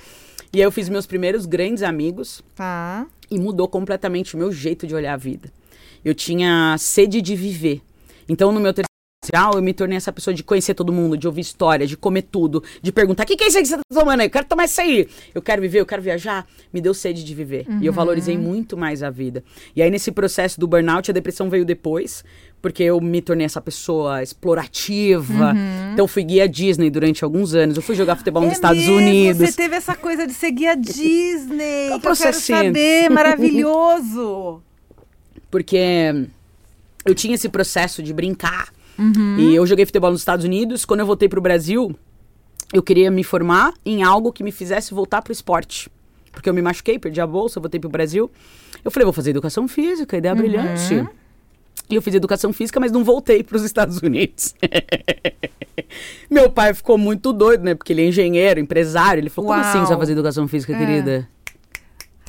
[0.53, 3.07] E aí eu fiz meus primeiros grandes amigos Tá.
[3.31, 5.49] e mudou completamente o meu jeito de olhar a vida.
[6.03, 7.81] Eu tinha sede de viver.
[8.27, 8.87] Então, no meu terceiro
[9.23, 12.23] social, eu me tornei essa pessoa de conhecer todo mundo, de ouvir história, de comer
[12.23, 14.25] tudo, de perguntar: o que, que é isso aí que você tá tomando aí?
[14.27, 15.07] Eu quero tomar isso aí.
[15.35, 16.47] Eu quero viver, eu quero viajar.
[16.73, 17.67] Me deu sede de viver.
[17.79, 19.43] E eu valorizei muito mais a vida.
[19.75, 22.23] E aí, nesse processo do burnout, a depressão veio depois,
[22.61, 25.53] porque eu me tornei essa pessoa explorativa.
[25.93, 27.75] Então, fui guia Disney durante alguns anos.
[27.75, 29.49] Eu fui jogar futebol nos É Estados mesmo, Unidos.
[29.49, 31.89] Você teve essa coisa de seguir a Disney.
[31.91, 33.09] Eu que eu quero saber.
[33.09, 34.63] Maravilhoso.
[35.51, 36.27] porque
[37.05, 38.69] eu tinha esse processo de brincar.
[38.97, 39.37] Uhum.
[39.37, 40.85] E eu joguei futebol nos Estados Unidos.
[40.85, 41.93] Quando eu voltei pro Brasil,
[42.73, 45.89] eu queria me formar em algo que me fizesse voltar pro esporte.
[46.31, 48.31] Porque eu me machuquei, perdi a bolsa, voltei pro Brasil.
[48.83, 51.05] Eu falei, vou fazer educação física, ideia brilhante.
[51.89, 54.55] E eu fiz educação física, mas não voltei para os Estados Unidos.
[56.29, 57.75] Meu pai ficou muito doido, né?
[57.75, 59.19] Porque ele é engenheiro, empresário.
[59.19, 59.87] Ele falou, como assim Uau.
[59.87, 60.77] você vai fazer educação física, É.
[60.77, 61.27] querida?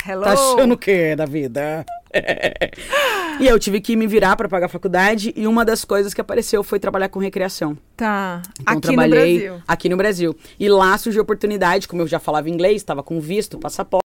[0.05, 0.23] Hello.
[0.23, 1.85] Tá achando o quê da vida?
[3.39, 6.21] e eu tive que me virar para pagar a faculdade e uma das coisas que
[6.21, 7.77] apareceu foi trabalhar com recreação.
[7.97, 8.41] Tá.
[8.59, 9.63] Então Aqui trabalhei no Brasil.
[9.67, 10.35] aqui no Brasil.
[10.59, 14.03] E lá surgiu a oportunidade, como eu já falava inglês, estava com visto, passaporte,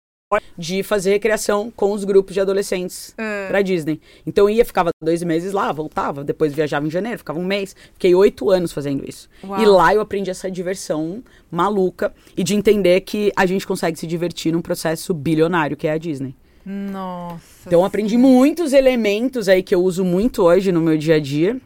[0.58, 3.46] de fazer recreação com os grupos de adolescentes É.
[3.48, 3.98] pra Disney.
[4.26, 7.74] Então eu ia, ficava dois meses lá, voltava, depois viajava em janeiro, ficava um mês.
[7.94, 9.28] Fiquei oito anos fazendo isso.
[9.42, 9.58] Uau.
[9.62, 14.06] E lá eu aprendi essa diversão maluca e de entender que a gente consegue se
[14.06, 16.34] divertir num processo bilionário, que é a Disney.
[16.64, 17.40] Nossa.
[17.66, 21.56] Então aprendi muitos elementos aí que eu uso muito hoje no meu dia a dia.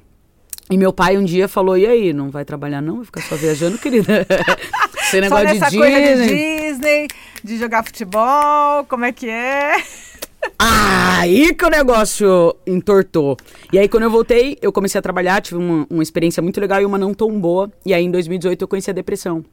[0.70, 2.96] E meu pai um dia falou: "E aí, não vai trabalhar não?
[2.96, 4.26] Vai ficar só viajando, querida?"
[5.02, 6.58] Esse Só negócio nessa de coisa de Disney.
[6.72, 7.08] Disney,
[7.44, 9.82] de jogar futebol, como é que é?
[10.58, 13.36] Aí que o negócio entortou.
[13.72, 16.80] E aí, quando eu voltei, eu comecei a trabalhar, tive uma, uma experiência muito legal
[16.80, 17.70] e uma não tão boa.
[17.86, 19.44] E aí, em 2018, eu conheci a depressão.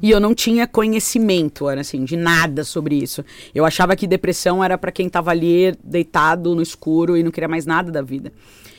[0.00, 3.24] E eu não tinha conhecimento, Ana, assim, de nada sobre isso.
[3.54, 7.48] Eu achava que depressão era pra quem tava ali deitado no escuro e não queria
[7.48, 8.32] mais nada da vida.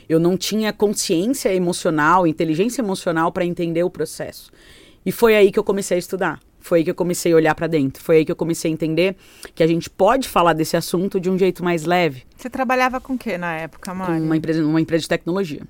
[0.07, 4.51] Eu não tinha consciência emocional, inteligência emocional pra entender o processo.
[5.05, 6.39] E foi aí que eu comecei a estudar.
[6.59, 8.03] Foi aí que eu comecei a olhar pra dentro.
[8.03, 9.15] Foi aí que eu comecei a entender
[9.55, 13.13] que a gente pode falar desse assunto de um jeito mais leve Você trabalhava com
[13.13, 14.21] o que na época, Mari?
[14.21, 15.61] uma empresa, uma empresa de tecnologia.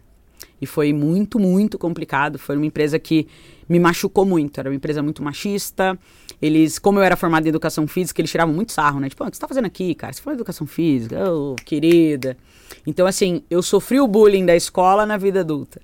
[0.61, 2.37] E foi muito, muito complicado.
[2.37, 3.27] Foi uma empresa que
[3.67, 4.59] me machucou muito.
[4.59, 5.97] Era uma empresa muito machista.
[6.41, 9.09] Eles, como eu era formada em educação física, eles tiravam muito sarro, né?
[9.09, 10.11] Tipo, "Ah, o que você tá fazendo aqui, cara?
[10.11, 11.31] Você falou educação física?
[11.31, 12.37] Ô, querida.
[12.85, 15.81] Então, assim, eu sofri o bullying da escola na vida adulta.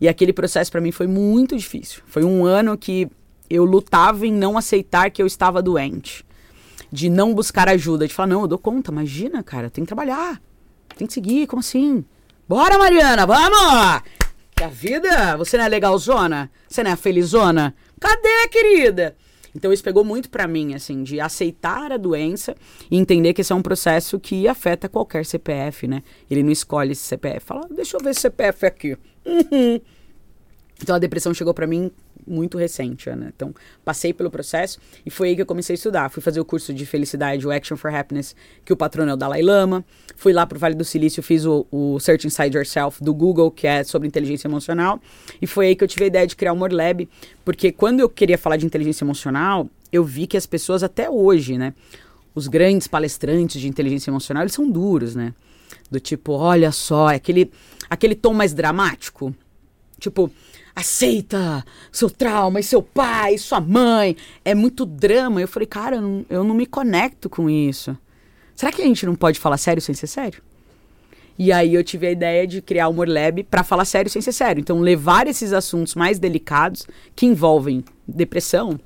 [0.00, 2.02] E aquele processo pra mim foi muito difícil.
[2.06, 3.08] Foi um ano que
[3.50, 6.24] eu lutava em não aceitar que eu estava doente.
[6.90, 10.40] De não buscar ajuda, de falar, não, eu dou conta, imagina, cara, tem que trabalhar.
[10.96, 12.04] Tem que seguir, como assim?
[12.48, 14.02] Bora, Mariana, vamos!
[14.56, 16.50] Que a vida, você não é legalzona?
[16.66, 17.74] Você não é felizona?
[18.00, 19.14] Cadê, querida?
[19.54, 22.56] Então isso pegou muito pra mim, assim, de aceitar a doença
[22.90, 26.02] e entender que esse é um processo que afeta qualquer CPF, né?
[26.30, 27.44] Ele não escolhe esse CPF.
[27.44, 28.96] Fala, deixa eu ver esse CPF aqui.
[29.26, 29.78] Uhum.
[30.82, 31.92] Então a depressão chegou pra mim
[32.26, 33.32] muito recente, Ana.
[33.34, 33.54] Então
[33.84, 36.08] passei pelo processo e foi aí que eu comecei a estudar.
[36.10, 39.16] Fui fazer o curso de felicidade, o Action for Happiness, que o patrono é o
[39.16, 39.84] Dalai Lama.
[40.16, 43.66] Fui lá pro Vale do Silício, fiz o, o Search Inside Yourself do Google, que
[43.66, 45.00] é sobre inteligência emocional.
[45.40, 47.08] E foi aí que eu tive a ideia de criar o More Lab,
[47.44, 51.56] porque quando eu queria falar de inteligência emocional, eu vi que as pessoas até hoje,
[51.56, 51.74] né,
[52.34, 55.34] os grandes palestrantes de inteligência emocional, eles são duros, né?
[55.90, 57.50] Do tipo, olha só, é aquele
[57.88, 59.34] aquele tom mais dramático.
[59.98, 60.30] Tipo,
[60.78, 64.16] aceita seu trauma e seu pai, e sua mãe.
[64.44, 65.40] É muito drama.
[65.40, 67.96] Eu falei, cara, eu não, eu não me conecto com isso.
[68.54, 70.42] Será que a gente não pode falar sério sem ser sério?
[71.38, 74.20] E aí eu tive a ideia de criar o Humor Lab para falar sério sem
[74.20, 74.60] ser sério.
[74.60, 78.78] Então, levar esses assuntos mais delicados, que envolvem depressão,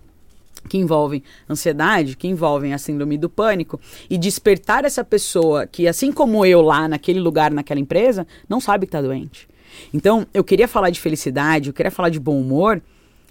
[0.69, 6.13] que envolvem ansiedade, que envolvem a síndrome do pânico, e despertar essa pessoa que, assim
[6.13, 9.49] como eu lá naquele lugar, naquela empresa, não sabe que está doente.
[9.93, 12.83] Então, eu queria falar de felicidade, eu queria falar de bom humor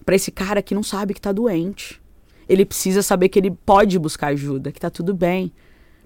[0.06, 2.01] para esse cara que não sabe que está doente.
[2.47, 5.51] Ele precisa saber que ele pode buscar ajuda, que está tudo bem.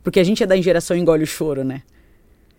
[0.04, 1.82] Porque a gente é da geração engole o choro, né?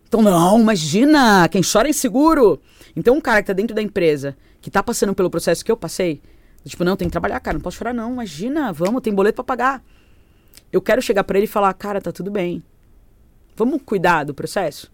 [0.08, 2.60] Então, não, imagina, quem chora é inseguro.
[2.94, 5.76] Então, um cara que tá dentro da empresa, que tá passando pelo processo que eu
[5.76, 6.20] passei,
[6.64, 9.44] tipo, não, tem que trabalhar, cara, não posso chorar não, imagina, vamos, tem boleto para
[9.44, 9.84] pagar.
[10.72, 12.62] Eu quero chegar para ele e falar, cara, tá tudo bem.
[13.56, 14.92] Vamos cuidar do processo?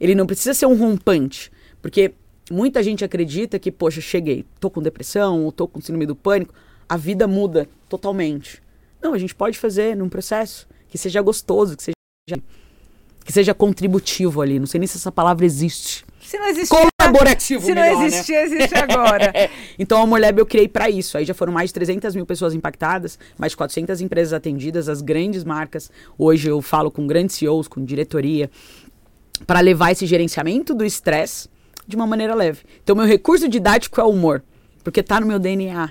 [0.00, 1.50] Ele não precisa ser um rompante,
[1.88, 2.12] porque
[2.50, 6.52] muita gente acredita que, poxa, cheguei, tô com depressão, ou tô com síndrome do pânico,
[6.86, 8.62] a vida muda totalmente.
[9.00, 11.94] Não, a gente pode fazer num processo que seja gostoso, que seja
[13.24, 14.58] que seja contributivo ali.
[14.58, 16.04] Não sei nem se essa palavra existe.
[16.20, 16.76] Se não existir.
[17.00, 18.06] Colaborativo, Se não melhor, né?
[18.06, 19.32] existir, existe agora.
[19.78, 21.16] Então, a Moleb eu criei para isso.
[21.16, 25.00] Aí já foram mais de 300 mil pessoas impactadas, mais de 400 empresas atendidas, as
[25.00, 25.90] grandes marcas.
[26.18, 28.50] Hoje eu falo com grandes CEOs, com diretoria,
[29.46, 31.48] para levar esse gerenciamento do estresse
[31.88, 32.60] de uma maneira leve.
[32.84, 34.44] Então, meu recurso didático é o humor,
[34.84, 35.90] porque tá no meu DNA.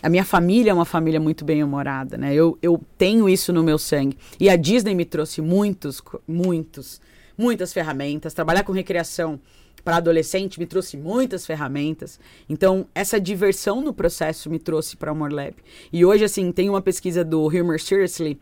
[0.00, 2.32] A minha família é uma família muito bem-humorada, né?
[2.32, 4.16] Eu, eu tenho isso no meu sangue.
[4.38, 7.00] E a Disney me trouxe muitos, muitos,
[7.36, 8.34] muitas ferramentas.
[8.34, 9.40] Trabalhar com recreação
[9.82, 12.20] para adolescente me trouxe muitas ferramentas.
[12.48, 15.54] Então, essa diversão no processo me trouxe para o Humor Lab.
[15.92, 18.38] E hoje, assim, tem uma pesquisa do Humor Seriously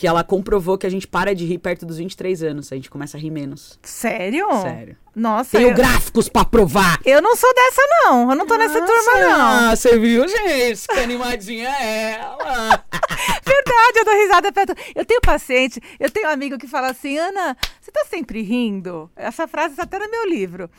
[0.00, 2.72] que ela comprovou que a gente para de rir perto dos 23 anos.
[2.72, 3.78] A gente começa a rir menos.
[3.82, 4.46] Sério?
[4.62, 4.96] Sério.
[5.14, 5.58] Nossa.
[5.58, 6.98] Tenho eu, gráficos para provar.
[7.04, 8.30] eu não sou dessa, não.
[8.30, 9.68] Eu não tô nessa turma, não.
[9.68, 10.88] Ah, você viu, gente?
[10.88, 12.82] Que animadinha é ela.
[13.44, 14.74] Verdade, eu dou risada perto.
[14.94, 19.10] Eu tenho paciente, eu tenho um amigo que fala assim, Ana, você tá sempre rindo?
[19.14, 20.70] Essa frase está até no meu livro.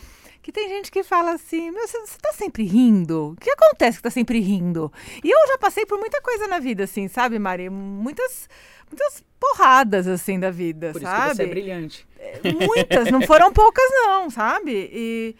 [0.41, 3.33] Que tem gente que fala assim, meu, você tá sempre rindo?
[3.33, 4.91] O que acontece que tá sempre rindo?
[5.23, 7.69] E eu já passei por muita coisa na vida, assim, sabe, Mari?
[7.69, 8.49] Muitas,
[8.91, 11.29] muitas porradas, assim, da vida, Por isso sabe?
[11.31, 12.07] que você é brilhante.
[12.67, 14.71] Muitas, não foram poucas, não, sabe?
[14.93, 15.35] E,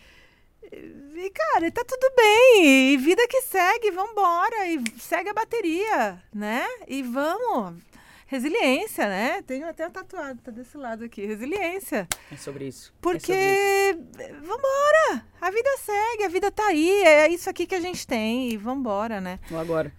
[0.74, 2.94] e, cara, tá tudo bem.
[2.94, 4.68] E vida que segue, vambora.
[4.68, 6.66] E segue a bateria, né?
[6.88, 7.82] E vamos.
[8.26, 9.42] Resiliência, né?
[9.46, 11.26] Tenho até um tatuado, tá desse lado aqui.
[11.26, 12.08] Resiliência.
[12.32, 12.94] É sobre isso.
[13.02, 14.42] Porque, É sobre isso.
[14.42, 15.26] vambora.
[15.42, 17.04] A vida segue, a vida tá aí.
[17.04, 18.50] É isso aqui que a gente tem.
[18.50, 19.38] E vambora, né?
[19.52, 19.94] Ou agora.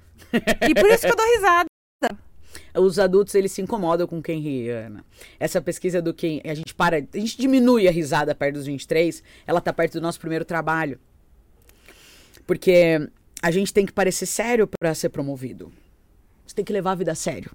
[0.66, 1.66] E por isso que eu dou risada.
[2.74, 5.04] Os adultos, eles se incomodam com quem ri, Ana.
[5.38, 9.22] Essa pesquisa do quem a gente para, a gente diminui a risada perto dos 23,
[9.46, 10.98] ela tá perto do nosso primeiro trabalho.
[12.46, 13.08] Porque
[13.42, 15.72] a gente tem que parecer sério para ser promovido.
[16.46, 17.50] Você tem que levar a vida a sério.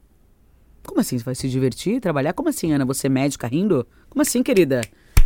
[0.86, 1.18] Como assim?
[1.18, 2.34] Você vai se divertir, trabalhar?
[2.34, 2.86] Como assim, Ana?
[2.86, 3.88] Você é médica rindo?
[4.10, 4.82] Como assim, querida?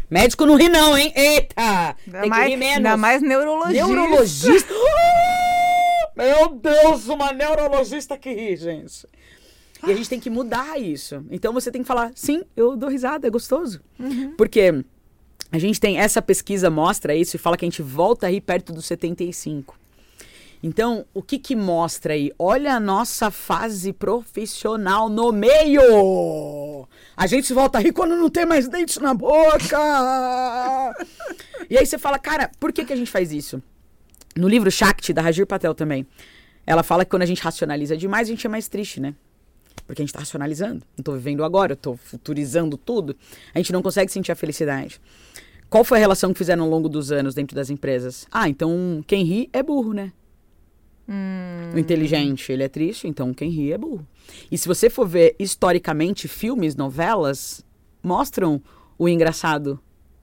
[0.09, 1.13] Médico não ri não, hein?
[1.15, 1.95] Eita!
[2.05, 2.77] Ainda tem mais, que rir menos.
[2.77, 3.87] ainda mais neurologista.
[3.87, 4.73] Neurologista?
[6.15, 9.07] Meu Deus, uma neurologista que ri, gente.
[9.87, 11.25] E a gente tem que mudar isso.
[11.29, 13.81] Então você tem que falar, sim, eu dou risada, é gostoso.
[14.37, 14.83] Porque
[15.51, 18.41] a gente tem, essa pesquisa mostra isso e fala que a gente volta a rir
[18.41, 19.79] perto dos 75.
[20.63, 22.31] Então, o que que mostra aí?
[22.37, 26.87] Olha a nossa fase profissional no meio!
[27.17, 29.77] A gente volta a rir quando não tem mais dente na boca!
[31.67, 33.61] e aí você fala, cara, por que que a gente faz isso?
[34.35, 36.05] No livro Shakti, da Rajir Patel também,
[36.65, 39.15] ela fala que quando a gente racionaliza demais, a gente é mais triste, né?
[39.85, 40.83] Porque a gente tá racionalizando.
[40.97, 43.15] Não tô vivendo agora, eu tô futurizando tudo.
[43.53, 44.99] A gente não consegue sentir a felicidade.
[45.69, 48.27] Qual foi a relação que fizeram ao longo dos anos dentro das empresas?
[48.31, 50.11] Ah, então quem ri é burro, né?
[51.73, 54.05] O inteligente, ele é triste, então quem ri é burro.
[54.49, 57.65] E se você for ver historicamente filmes, novelas,
[58.01, 58.61] mostram
[58.97, 59.79] o engraçado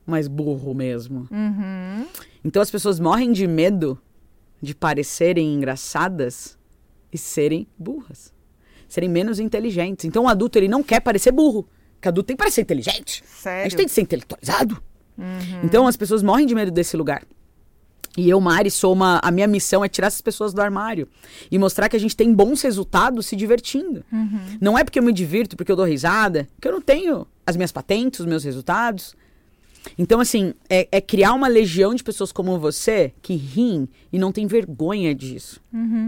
[0.06, 1.28] mais burro mesmo.
[1.30, 2.06] Uhum.
[2.42, 3.98] Então as pessoas morrem de medo
[4.62, 6.58] de parecerem engraçadas
[7.12, 8.32] e serem burras.
[8.88, 10.04] Serem menos inteligentes.
[10.04, 11.68] Então o adulto ele não quer parecer burro.
[11.94, 13.22] Porque adulto tem que parecer inteligente.
[13.24, 13.62] A Sério.
[13.64, 14.82] gente tem que ser intelectualizado.
[15.64, 17.22] Então as pessoas morrem de medo desse lugar.
[18.16, 19.20] E eu, Mari, sou uma.
[19.22, 21.06] A minha missão é tirar essas pessoas do armário
[21.50, 24.04] e mostrar que a gente tem bons resultados se divertindo.
[24.60, 27.56] Não é porque eu me divirto, porque eu dou risada, que eu não tenho as
[27.56, 29.14] minhas patentes, os meus resultados.
[29.96, 34.32] Então, assim, é, é criar uma legião de pessoas como você que riem e não
[34.32, 35.60] tem vergonha disso.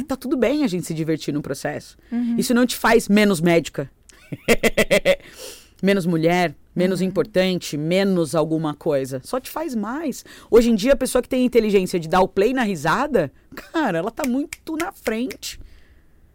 [0.07, 1.97] Tá tudo bem a gente se divertir no processo.
[2.39, 3.91] Isso não te faz menos médica,
[5.83, 9.21] menos mulher, menos importante, menos alguma coisa.
[9.25, 10.25] Só te faz mais.
[10.51, 13.33] Hoje em dia, a pessoa que tem a inteligência de dar o play na risada,
[13.73, 15.61] cara, ela tá muito na frente.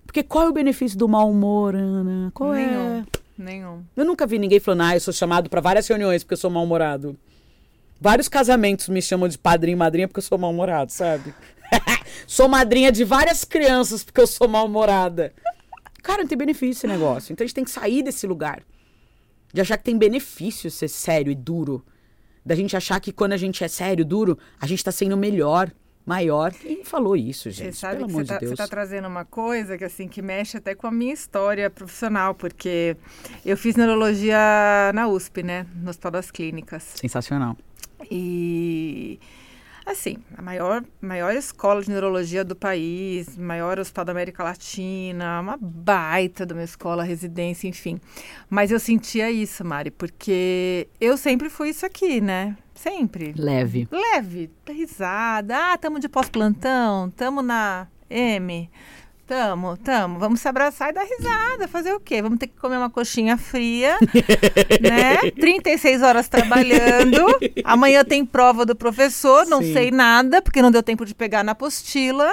[0.06, 2.32] Porque qual é o benefício do mau humor, Ana?
[2.34, 2.68] Qual é?
[2.68, 3.06] Nenhum.
[3.38, 3.84] Nenhum.
[3.96, 6.50] Eu nunca vi ninguém falando, ah, eu sou chamado pra várias reuniões porque eu sou
[6.50, 7.18] mal-humorado.
[8.00, 11.34] Vários casamentos me chamam de padrinho e madrinha porque eu sou mal-humorado, sabe?
[12.28, 15.34] sou madrinha de várias crianças porque eu sou mal-humorada.
[16.04, 17.34] Cara, não tem benefício esse negócio.
[17.34, 18.62] Então a gente tem que sair desse lugar.
[19.54, 21.84] De achar que tem benefício ser sério e duro.
[22.46, 25.72] Da gente achar que quando a gente é sério, duro, a gente tá sendo melhor,
[26.06, 26.52] maior.
[26.54, 27.74] Quem falou isso, gente?
[27.74, 28.58] Você sabe Pelo amor você tá, de você Deus.
[28.58, 32.96] tá trazendo uma coisa que assim que mexe até com a minha história profissional, porque
[33.46, 34.38] eu fiz neurologia
[34.94, 36.84] na USP, né, no Hospital das Clínicas.
[36.96, 37.58] Sensacional.
[38.12, 39.20] E
[39.86, 45.58] assim, a maior, maior escola de neurologia do país, maior hospital da América Latina, uma
[45.60, 48.00] baita de uma escola, residência, enfim.
[48.50, 52.58] Mas eu sentia isso, Mari, porque eu sempre fui isso aqui, né?
[52.74, 53.34] Sempre.
[53.38, 53.88] Leve.
[53.92, 55.74] Leve, risada.
[55.74, 58.70] Ah, tamo de pós-plantão, tamo na M.
[59.28, 60.20] Tamo, tamo.
[60.20, 61.68] Vamos se abraçar e dar risada.
[61.68, 62.22] Fazer o quê?
[62.22, 63.98] Vamos ter que comer uma coxinha fria,
[64.80, 65.32] né?
[65.32, 67.26] 36 horas trabalhando.
[67.64, 69.74] Amanhã tem prova do professor, não Sim.
[69.74, 72.32] sei nada, porque não deu tempo de pegar na apostila.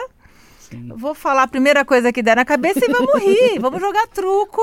[0.58, 0.88] Sim.
[0.94, 3.58] Vou falar a primeira coisa que der na cabeça e vamos rir.
[3.58, 4.60] vamos jogar truco,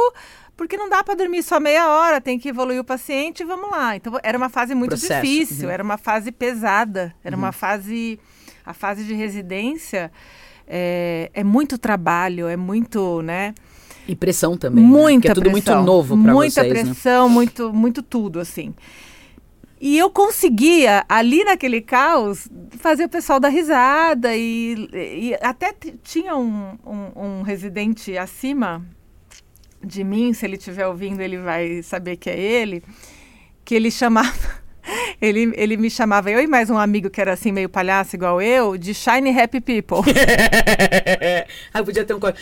[0.56, 3.72] porque não dá para dormir só meia hora, tem que evoluir o paciente e vamos
[3.72, 3.96] lá.
[3.96, 5.74] Então era uma fase muito Processo, difícil, uhum.
[5.74, 8.20] era uma fase pesada, era uma fase.
[8.66, 10.12] A fase de residência
[10.70, 13.56] é, é muito trabalho, é muito, né?
[14.08, 14.84] E pressão também.
[14.84, 14.90] né?
[14.90, 15.76] Muita Porque é tudo pressão.
[15.76, 16.84] muito novo Muita vocês, né?
[16.84, 18.74] pressão, muito, muito tudo, assim.
[19.82, 24.36] E eu conseguia, ali naquele caos, fazer o pessoal dar risada.
[24.36, 28.86] E, e até tinha um, um, um residente acima
[29.84, 32.84] de mim, se ele estiver ouvindo, ele vai saber que é ele,
[33.64, 34.60] que ele chamava.
[35.22, 38.42] Ele, ele me chamava, eu e mais um amigo que era assim, meio palhaço igual
[38.42, 40.00] eu, de Shiny Happy People.
[41.74, 42.40] ah, podia ter um código.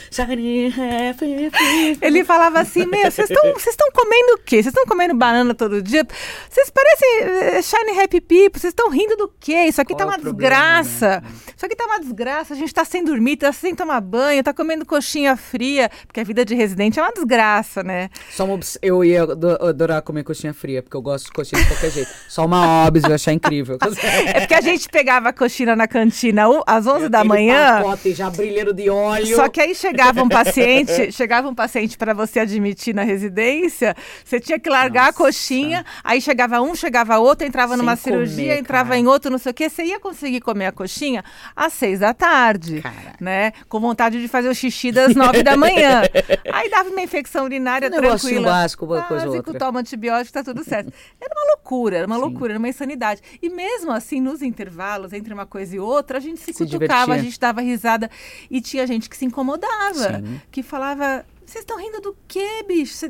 [2.01, 4.57] Ele falava assim, meu, vocês estão comendo o quê?
[4.57, 6.05] Vocês estão comendo banana todo dia?
[6.49, 9.65] Vocês parecem eh, Shiny Happy People, vocês estão rindo do quê?
[9.65, 11.21] Isso aqui Qual tá é uma problema, desgraça.
[11.21, 11.29] né?
[11.55, 14.53] Isso aqui tá uma desgraça, a gente tá sem dormir, tá sem tomar banho, tá
[14.53, 18.09] comendo coxinha fria, porque a vida de residente é uma desgraça, né?
[18.31, 21.67] Só uma Eu ia ado- adorar comer coxinha fria, porque eu gosto de coxinha de
[21.67, 22.09] qualquer jeito.
[22.27, 23.77] Só uma óbvio, eu ia achar incrível.
[24.27, 27.77] É porque a gente pegava a coxinha na cantina às 11 da Aquele manhã.
[27.81, 29.35] Pacote já brilheiro de óleo.
[29.35, 34.39] Só que aí chegava um paciente, chegava um paciente para você admitir na residência, você
[34.39, 35.17] tinha que largar a Nossa.
[35.17, 38.99] coxinha, aí chegava um, chegava outro, entrava Sem numa comer, cirurgia, entrava cara.
[38.99, 39.69] em outro, não sei o quê.
[39.69, 41.23] Você ia conseguir comer a coxinha
[41.55, 43.13] às seis da tarde, Cara.
[43.19, 43.51] né?
[43.69, 46.01] Com vontade de fazer o xixi das nove da manhã.
[46.51, 48.49] Aí dava uma infecção urinária Um tranquila.
[48.51, 49.59] básico, uma coisa Básico, outra.
[49.65, 50.91] toma antibiótico, tá tudo certo.
[51.19, 52.21] Era uma loucura, era uma Sim.
[52.21, 53.21] loucura, era uma insanidade.
[53.41, 57.13] E mesmo assim, nos intervalos, entre uma coisa e outra, a gente se, Se cutucava,
[57.13, 57.23] a divertia.
[57.23, 58.09] gente dava risada.
[58.51, 60.41] E tinha gente que se incomodava, Sim.
[60.51, 61.25] que falava.
[61.45, 62.93] Vocês estão rindo do quê, bicho?
[62.93, 63.07] Cê-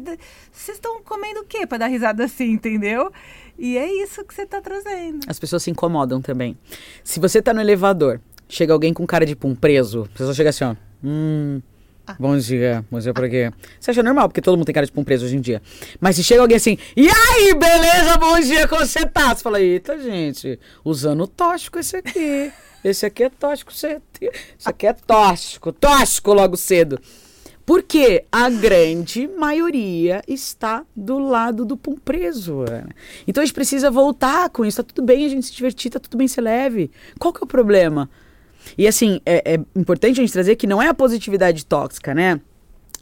[0.51, 3.11] Vocês estão comendo o quê para dar risada assim, entendeu?
[3.57, 5.21] E é isso que você está trazendo.
[5.27, 6.55] As pessoas se incomodam também.
[7.03, 10.51] Se você tá no elevador, chega alguém com cara de pum preso, a pessoa chega
[10.51, 10.75] assim, ó.
[11.03, 11.59] Hum.
[12.19, 13.51] Bom dia, bom dia pra quê?
[13.79, 15.61] Você acha normal, porque todo mundo tem cara de pum preso hoje em dia.
[15.99, 19.35] Mas se chega alguém assim, e aí, beleza, bom dia, como você tá?
[19.35, 22.51] Você fala, eita, gente, usando tóxico esse aqui.
[22.83, 23.99] Esse aqui é tóxico, esse
[24.63, 26.99] aqui é tóxico, tóxico logo cedo.
[27.65, 32.61] Porque a grande maioria está do lado do pum preso.
[32.61, 32.87] Ana.
[33.27, 34.81] Então a gente precisa voltar com isso.
[34.81, 36.89] Tá tudo bem a gente se divertir, tá tudo bem ser leve.
[37.19, 38.09] Qual que é o problema?
[38.77, 42.39] E assim, é, é importante a gente trazer que não é a positividade tóxica, né?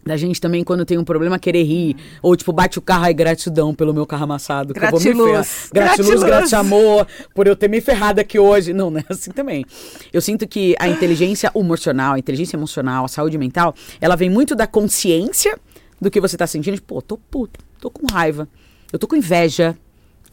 [0.06, 1.96] Da gente também, quando tem um problema, querer rir.
[2.22, 4.72] Ou, tipo, bate o carro, ai, gratidão pelo meu carro amassado.
[4.72, 5.48] que eu vou me Gratiluz.
[5.48, 5.70] ferrar.
[5.74, 6.52] Gratiluz, Gratiluz.
[6.52, 8.72] gratiluz por eu ter me ferrado aqui hoje.
[8.72, 9.66] Não, não é assim também.
[10.14, 14.54] Eu sinto que a inteligência emocional, a inteligência emocional, a saúde mental, ela vem muito
[14.54, 15.60] da consciência
[16.00, 16.76] do que você tá sentindo.
[16.76, 18.48] Tipo, pô, tô puto, tô com raiva,
[18.94, 19.76] eu tô com inveja,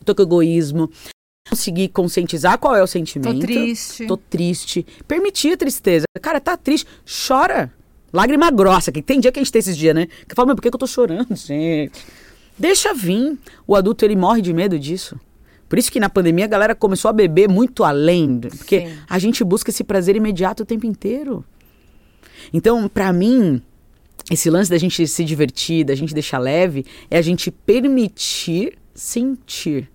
[0.01, 0.91] eu tô com egoísmo.
[1.49, 3.41] Conseguir conscientizar qual é o sentimento.
[3.41, 4.07] Tô triste.
[4.07, 4.87] Tô triste.
[5.07, 6.05] Permitir a tristeza.
[6.21, 6.87] Cara, tá triste,
[7.27, 7.73] chora.
[8.13, 10.07] Lágrima grossa, que tem dia que a gente tem esses dias, né?
[10.29, 11.91] Que fala, mas por que que eu tô chorando, gente?
[12.59, 13.39] Deixa vir.
[13.67, 15.19] O adulto, ele morre de medo disso.
[15.69, 18.39] Por isso que na pandemia a galera começou a beber muito além.
[18.41, 18.95] Porque Sim.
[19.09, 21.43] a gente busca esse prazer imediato o tempo inteiro.
[22.53, 23.63] Então, pra mim,
[24.31, 29.91] esse lance da gente se divertir, da gente deixar leve, é a gente permitir sentir.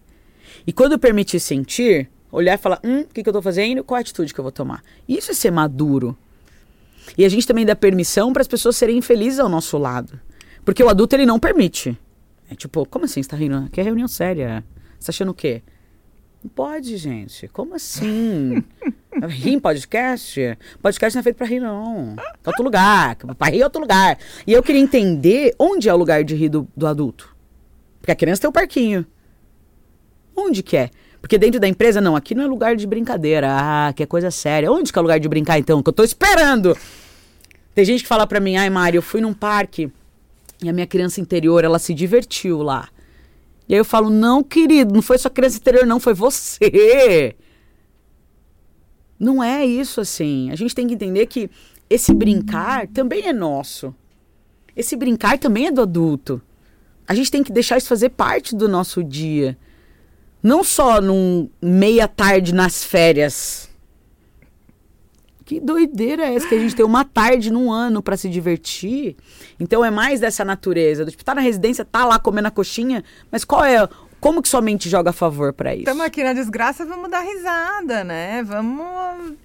[0.68, 3.86] E quando permitir sentir, olhar e falar: hum, o que, que eu tô fazendo?
[3.86, 4.84] Qual a atitude que eu vou tomar?
[5.08, 6.16] Isso é ser maduro.
[7.18, 10.20] E a gente também dá permissão para as pessoas serem felizes ao nosso lado.
[10.66, 11.98] Porque o adulto, ele não permite.
[12.52, 13.24] É tipo, como assim?
[13.24, 13.56] Você tá rindo?
[13.58, 14.62] Aqui é reunião séria.
[15.00, 15.62] Você tá achando o quê?
[16.44, 17.48] Não pode, gente.
[17.48, 18.62] Como assim?
[19.30, 20.58] rir em podcast?
[20.82, 22.16] Podcast não é feito pra rir, não.
[22.44, 23.16] É outro lugar.
[23.16, 24.18] Pra rir é outro lugar.
[24.46, 27.34] E eu queria entender onde é o lugar de rir do, do adulto.
[28.00, 29.06] Porque a criança tem o parquinho.
[30.38, 30.92] Onde que é?
[31.20, 33.48] Porque dentro da empresa, não, aqui não é lugar de brincadeira.
[33.50, 34.72] Ah, que é coisa séria.
[34.72, 35.82] Onde que é lugar de brincar, então?
[35.82, 36.78] Que eu tô esperando.
[37.74, 39.92] Tem gente que fala pra mim, ai, Mário, eu fui num parque
[40.64, 42.90] e a minha criança interior, ela se divertiu lá.
[43.68, 47.36] E aí eu falo, não, querido, não foi sua criança interior, não, foi você.
[49.20, 50.50] Não é isso assim.
[50.52, 51.50] A gente tem que entender que
[51.90, 53.94] esse brincar também é nosso.
[54.76, 56.42] Esse brincar também é do adulto.
[57.08, 59.58] A gente tem que deixar isso fazer parte do nosso dia.
[60.42, 63.70] Não só num meia tarde nas férias.
[65.46, 69.16] Que doideira é essa que a gente tem uma tarde num ano para se divertir?
[69.58, 71.06] Então é mais dessa natureza.
[71.06, 73.88] Tipo, tá na residência, tá lá comendo a coxinha, mas qual é
[74.20, 75.84] como que sua mente joga a favor para isso?
[75.84, 78.44] Estamos aqui na desgraça, vamos dar risada, né?
[78.44, 79.36] Vamos.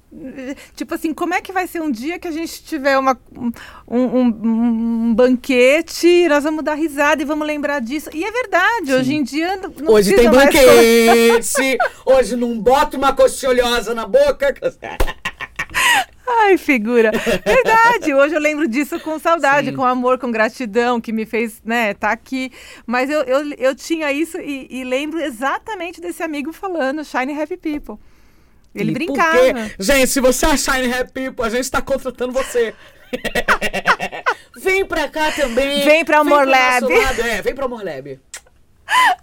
[0.77, 3.51] Tipo assim, como é que vai ser um dia que a gente tiver uma, um,
[3.89, 8.11] um, um banquete e nós vamos dar risada e vamos lembrar disso?
[8.13, 8.95] E é verdade, Sim.
[8.95, 9.61] hoje em dia.
[9.87, 11.79] Hoje tem banquete!
[12.05, 13.55] hoje não bota uma coxinha
[13.95, 14.55] na boca.
[16.29, 17.11] Ai, figura.
[17.11, 18.15] Verdade.
[18.15, 19.77] Hoje eu lembro disso com saudade, Sim.
[19.77, 22.53] com amor, com gratidão, que me fez, né, tá aqui.
[22.87, 27.57] Mas eu, eu, eu tinha isso e, e lembro exatamente desse amigo falando, Shine Happy
[27.57, 27.99] People.
[28.75, 29.71] Ele brincava.
[29.79, 32.75] Gente, se você é Shine Happy People, a gente está contratando você.
[34.63, 35.85] vem pra cá também.
[35.85, 36.93] Vem pra Amor vem Lab.
[37.21, 38.19] É, vem pra Amor Lab.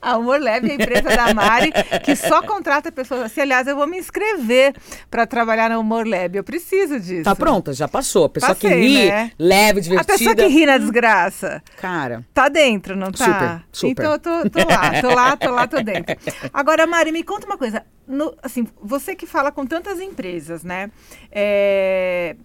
[0.02, 1.72] A Amor Leve é a empresa da Mari
[2.04, 3.42] que só contrata pessoas assim.
[3.42, 4.76] Aliás, eu vou me inscrever
[5.10, 6.38] para trabalhar na Amor Lab.
[6.38, 7.24] Eu preciso disso.
[7.24, 8.26] Tá pronta, já passou.
[8.26, 9.32] A pessoa Passei, que ri, né?
[9.38, 10.14] leve, divertida.
[10.14, 11.62] A pessoa que ri na desgraça.
[11.78, 12.26] Cara.
[12.34, 13.26] Tá dentro, não tá?
[13.26, 13.92] Super, super.
[13.92, 16.16] Então eu tô, tô lá, tô lá, tô lá, tô dentro.
[16.54, 17.84] Agora, Mari, me conta uma coisa.
[18.08, 20.90] No, assim, você que fala com tantas empresas, né?
[21.32, 22.36] É,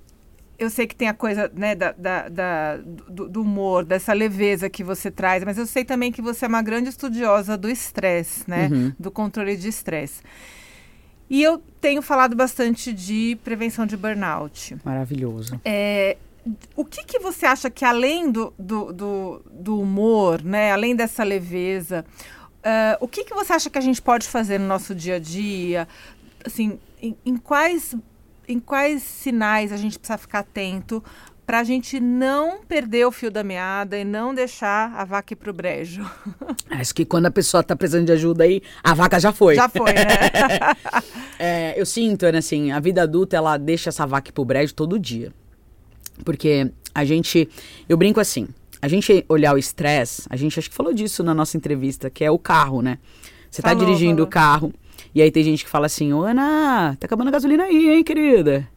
[0.58, 4.70] eu sei que tem a coisa né, da, da, da do, do, humor, dessa leveza
[4.70, 8.48] que você traz, mas eu sei também que você é uma grande estudiosa do estresse,
[8.48, 8.68] né?
[8.70, 8.92] Uhum.
[8.98, 10.22] Do controle de estresse.
[11.28, 14.76] E eu tenho falado bastante de prevenção de burnout.
[14.84, 15.60] Maravilhoso.
[15.64, 16.16] É,
[16.76, 20.72] o que, que você acha que além do, do, do, do humor, né?
[20.72, 22.04] Além dessa leveza,
[22.60, 25.18] uh, o que, que você acha que a gente pode fazer no nosso dia a
[25.18, 25.88] dia?
[26.44, 27.96] Assim, em, em quais
[28.48, 31.02] em quais sinais a gente precisa ficar atento
[31.46, 35.36] para a gente não perder o fio da meada e não deixar a vaca ir
[35.36, 36.02] pro brejo.
[36.70, 39.54] Acho que quando a pessoa está precisando de ajuda aí, a vaca já foi.
[39.54, 40.04] Já foi, né?
[41.38, 44.74] é, eu sinto, né, assim, a vida adulta, ela deixa essa vaca ir pro brejo
[44.74, 45.32] todo dia.
[46.24, 47.48] Porque a gente,
[47.88, 48.48] eu brinco assim,
[48.80, 52.24] a gente olhar o estresse, a gente acho que falou disso na nossa entrevista, que
[52.24, 52.98] é o carro, né?
[53.50, 54.26] Você está dirigindo falou.
[54.26, 54.74] o carro,
[55.14, 58.02] e aí tem gente que fala assim, ô Ana, tá acabando a gasolina aí, hein,
[58.02, 58.68] querida?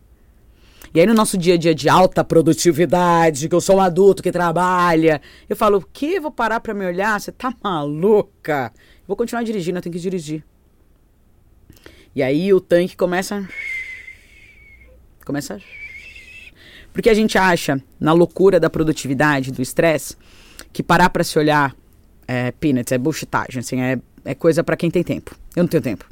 [0.93, 4.21] E aí no nosso dia a dia de alta produtividade, que eu sou um adulto
[4.21, 6.19] que trabalha, eu falo, o quê?
[6.19, 7.19] Vou parar pra me olhar?
[7.19, 8.71] Você tá maluca?
[9.07, 10.43] Vou continuar dirigindo, eu tenho que dirigir.
[12.15, 13.47] E aí o tanque começa...
[15.25, 15.59] Começa...
[16.93, 20.15] Porque a gente acha, na loucura da produtividade, do estresse,
[20.73, 21.75] que parar para se olhar
[22.27, 25.35] é peanuts, é bullshitagem, assim, é, é coisa para quem tem tempo.
[25.55, 26.05] Eu não tenho tempo.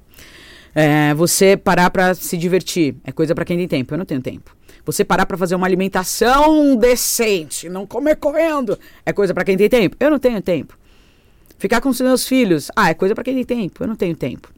[0.77, 3.93] É, você parar para se divertir é coisa para quem tem tempo.
[3.93, 4.55] Eu não tenho tempo.
[4.85, 9.69] Você parar para fazer uma alimentação decente, não comer correndo, é coisa para quem tem
[9.69, 9.95] tempo.
[9.99, 10.77] Eu não tenho tempo.
[11.57, 13.81] Ficar com os meus filhos, ah, é coisa para quem tem tempo.
[13.81, 14.53] Eu não tenho tempo.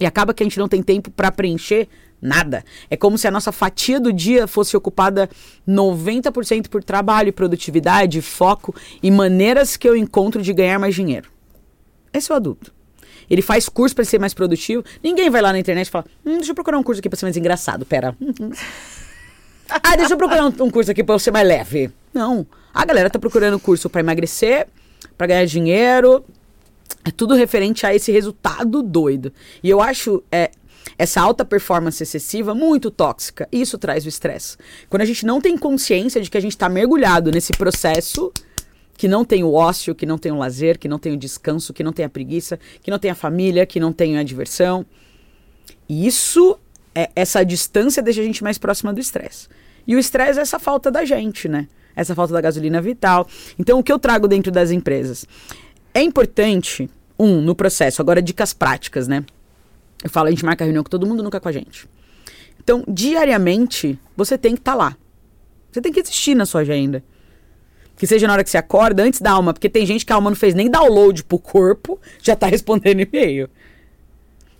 [0.00, 1.88] E acaba que a gente não tem tempo para preencher
[2.20, 2.64] nada.
[2.90, 5.30] É como se a nossa fatia do dia fosse ocupada
[5.66, 11.30] 90% por trabalho, produtividade, foco e maneiras que eu encontro de ganhar mais dinheiro.
[12.12, 12.75] Esse é o adulto.
[13.28, 14.84] Ele faz curso para ser mais produtivo.
[15.02, 17.18] Ninguém vai lá na internet e fala: hum, deixa eu procurar um curso aqui para
[17.18, 17.84] ser mais engraçado.
[17.84, 18.16] Pera.
[19.68, 21.90] ah, deixa eu procurar um, um curso aqui para ser mais leve.
[22.12, 22.46] Não.
[22.72, 24.66] A galera tá procurando curso para emagrecer,
[25.16, 26.24] para ganhar dinheiro.
[27.04, 29.32] É tudo referente a esse resultado doido.
[29.62, 30.50] E eu acho é,
[30.98, 33.48] essa alta performance excessiva muito tóxica.
[33.50, 34.56] Isso traz o estresse.
[34.88, 38.32] Quando a gente não tem consciência de que a gente está mergulhado nesse processo
[38.96, 41.72] que não tem o ócio, que não tem o lazer, que não tem o descanso,
[41.72, 44.86] que não tem a preguiça, que não tem a família, que não tem a diversão.
[45.88, 46.58] E isso,
[46.94, 49.48] é, essa distância deixa a gente mais próxima do estresse.
[49.86, 51.68] E o estresse é essa falta da gente, né?
[51.94, 53.28] Essa falta da gasolina vital.
[53.58, 55.24] Então, o que eu trago dentro das empresas?
[55.94, 59.24] É importante, um, no processo, agora dicas práticas, né?
[60.02, 61.88] Eu falo, a gente marca reunião com todo mundo, nunca com a gente.
[62.62, 64.96] Então, diariamente, você tem que estar tá lá.
[65.70, 67.02] Você tem que existir na sua agenda.
[67.96, 69.52] Que seja na hora que você acorda, antes da alma.
[69.54, 73.00] Porque tem gente que a alma não fez nem download pro corpo, já tá respondendo
[73.00, 73.48] e-mail.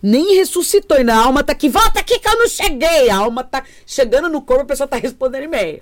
[0.01, 0.99] Nem ressuscitou.
[0.99, 3.09] E a alma tá aqui, volta aqui que eu não cheguei.
[3.09, 5.81] A alma tá chegando no corpo, a pessoa tá respondendo e-mail.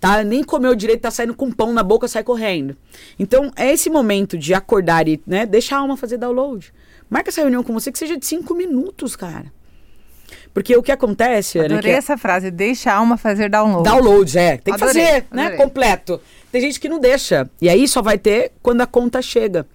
[0.00, 0.22] tá?
[0.22, 2.76] Nem comeu direito, tá saindo com pão na boca, sai correndo.
[3.18, 6.72] Então, é esse momento de acordar e, né, deixar a alma fazer download.
[7.08, 9.52] Marca essa reunião com você que seja de cinco minutos, cara.
[10.52, 13.88] Porque o que acontece, Ana, Adorei que é- essa frase, deixa a alma fazer download.
[13.88, 14.56] Download, é.
[14.56, 15.42] Tem que Adorei, fazer, né?
[15.46, 15.56] adorei.
[15.58, 16.20] Completo.
[16.54, 17.50] Tem gente que não deixa.
[17.60, 19.66] E aí só vai ter quando a conta chega.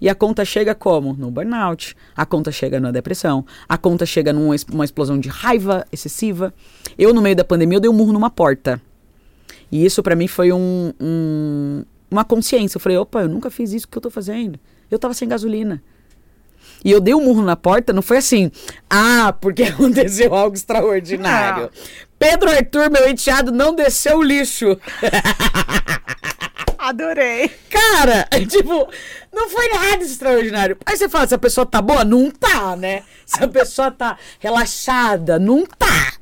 [0.00, 1.12] E a conta chega como?
[1.12, 1.94] No burnout.
[2.16, 3.44] A conta chega na depressão.
[3.68, 6.54] A conta chega numa explosão de raiva excessiva.
[6.96, 8.80] Eu, no meio da pandemia, eu dei um murro numa porta.
[9.70, 12.78] E isso pra mim foi um, um- uma consciência.
[12.78, 14.58] Eu falei, opa, eu nunca fiz isso que eu tô fazendo.
[14.90, 15.82] Eu tava sem gasolina.
[16.82, 18.50] E eu dei um murro na porta, não foi assim,
[18.88, 21.64] ah, porque aconteceu algo extraordinário.
[21.64, 21.70] Não.
[22.18, 24.78] Pedro Arthur, meu enteado, não desceu o lixo.
[26.88, 27.50] Adorei.
[27.70, 28.88] Cara, tipo,
[29.32, 30.76] não foi nada extraordinário.
[30.86, 32.04] Aí você fala, se a pessoa tá boa?
[32.04, 33.02] Não tá, né?
[33.24, 36.12] Se a pessoa tá relaxada, não tá.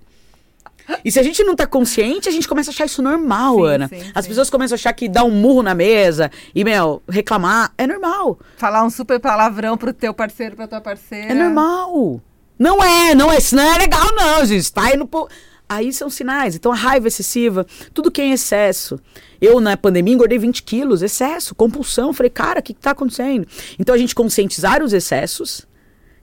[1.04, 3.66] E se a gente não tá consciente, a gente começa a achar isso normal, Sim,
[3.66, 3.88] Ana.
[3.88, 4.28] sim, As sim.
[4.28, 8.38] pessoas começam a achar que dar um murro na mesa e, meu, reclamar é normal.
[8.56, 11.32] Falar um super palavrão pro teu parceiro, pra tua parceira.
[11.32, 12.20] É normal.
[12.58, 13.38] Não é, não é.
[13.38, 14.70] Isso não é legal, não, gente.
[14.72, 15.28] Tá indo pro...
[15.68, 16.54] Aí são sinais.
[16.54, 19.00] Então, a raiva excessiva, tudo que é em excesso.
[19.40, 22.12] Eu, na pandemia, engordei 20 quilos, excesso, compulsão.
[22.12, 23.46] Falei, cara, o que, que tá acontecendo?
[23.78, 25.66] Então, a gente conscientizar os excessos,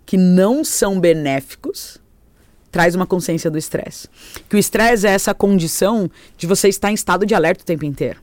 [0.06, 2.00] que não são benéficos,
[2.72, 4.08] traz uma consciência do estresse.
[4.48, 7.86] Que o estresse é essa condição de você estar em estado de alerta o tempo
[7.86, 8.20] inteiro.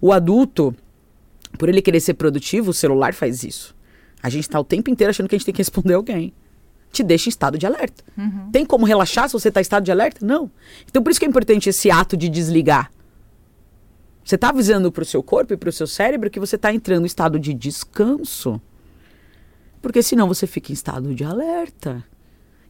[0.00, 0.74] O adulto,
[1.58, 3.74] por ele querer ser produtivo, o celular faz isso.
[4.22, 6.32] A gente tá o tempo inteiro achando que a gente tem que responder alguém.
[6.94, 8.04] Te deixa em estado de alerta.
[8.52, 10.24] Tem como relaxar se você tá em estado de alerta?
[10.24, 10.48] Não.
[10.88, 12.88] Então por isso que é importante esse ato de desligar.
[14.24, 17.06] Você tá avisando pro seu corpo e pro seu cérebro que você tá entrando em
[17.06, 18.62] estado de descanso.
[19.82, 22.04] Porque senão você fica em estado de alerta.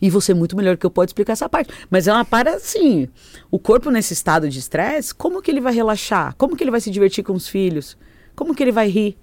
[0.00, 1.70] E você é muito melhor que eu pode explicar essa parte.
[1.90, 3.08] Mas é uma para assim.
[3.50, 6.34] O corpo nesse estado de estresse, como que ele vai relaxar?
[6.36, 7.94] Como que ele vai se divertir com os filhos?
[8.34, 9.18] Como que ele vai rir?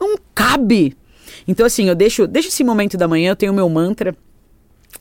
[0.00, 0.96] Não cabe.
[1.46, 4.16] Então assim, eu deixo, deixo esse momento da manhã, eu tenho o meu mantra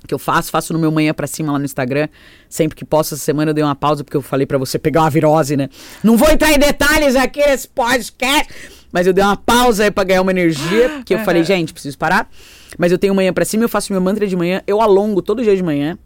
[0.08, 2.08] que eu faço, faço no meu manhã pra cima lá no Instagram.
[2.49, 5.01] Sempre que posso, essa semana eu dei uma pausa porque eu falei pra você pegar
[5.01, 5.70] uma virose, né?
[6.03, 8.53] Não vou entrar em detalhes aqui nesse podcast,
[8.91, 11.97] mas eu dei uma pausa aí pra ganhar uma energia, porque eu falei, gente, preciso
[11.97, 12.30] parar.
[12.78, 15.41] Mas eu tenho manhã pra cima, eu faço meu mantra de manhã, eu alongo todo
[15.43, 15.97] dia de manhã.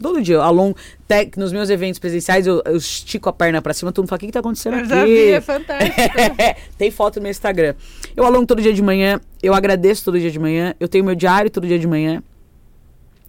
[0.00, 0.76] Todo dia, eu alongo.
[1.08, 4.16] Que nos meus eventos presenciais, eu, eu estico a perna pra cima, todo mundo fala,
[4.16, 4.88] o que, que tá acontecendo Eu aqui?
[4.88, 5.96] já vi, é fantástico.
[6.76, 7.74] Tem foto no meu Instagram.
[8.16, 11.14] Eu alongo todo dia de manhã, eu agradeço todo dia de manhã, eu tenho meu
[11.14, 12.22] diário todo dia de manhã.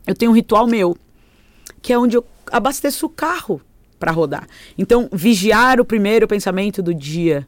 [0.05, 0.95] Eu tenho um ritual meu,
[1.81, 3.61] que é onde eu abasteço o carro
[3.99, 4.47] para rodar.
[4.77, 7.47] Então, vigiar o primeiro pensamento do dia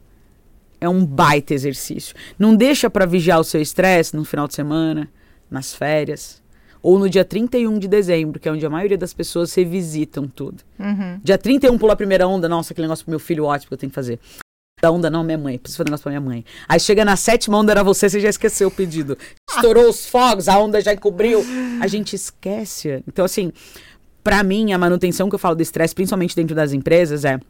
[0.80, 2.14] é um baita exercício.
[2.38, 5.08] Não deixa para vigiar o seu estresse no final de semana,
[5.50, 6.42] nas férias,
[6.82, 10.62] ou no dia 31 de dezembro, que é onde a maioria das pessoas revisitam tudo.
[10.78, 11.20] Uhum.
[11.22, 13.78] Dia 31 pula a primeira onda, nossa, aquele negócio pro meu filho ótimo que eu
[13.78, 14.18] tenho que fazer.
[14.80, 16.44] Da onda não, minha mãe, preciso fazer um negócio pra minha mãe.
[16.68, 19.18] Aí chega na sétima onda, era você, você já esqueceu o pedido.
[19.50, 21.44] Estourou os fogos, a onda já encobriu.
[21.80, 23.02] A gente esquece.
[23.06, 23.52] Então, assim,
[24.22, 27.40] pra mim, a manutenção que eu falo do estresse, principalmente dentro das empresas, é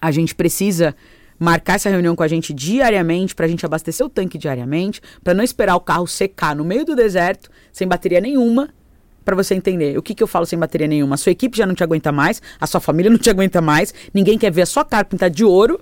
[0.00, 0.94] a gente precisa
[1.38, 5.42] marcar essa reunião com a gente diariamente pra gente abastecer o tanque diariamente, pra não
[5.44, 8.72] esperar o carro secar no meio do deserto, sem bateria nenhuma,
[9.26, 9.98] Pra você entender.
[9.98, 11.16] O que, que eu falo sem bateria nenhuma?
[11.16, 13.92] A sua equipe já não te aguenta mais, a sua família não te aguenta mais,
[14.14, 15.80] ninguém quer ver a sua cara pintada de ouro.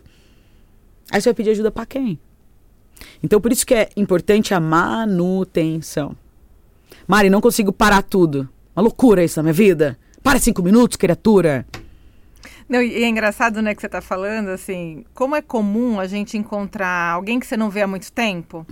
[1.10, 2.18] Aí você vai pedir ajuda pra quem?
[3.22, 6.16] Então por isso que é importante a manutenção.
[7.06, 8.48] Mari, não consigo parar tudo.
[8.74, 9.98] Uma loucura isso na minha vida.
[10.22, 11.66] Para cinco minutos, criatura.
[12.68, 16.38] Não, e é engraçado, né, que você tá falando, assim, como é comum a gente
[16.38, 18.66] encontrar alguém que você não vê há muito tempo.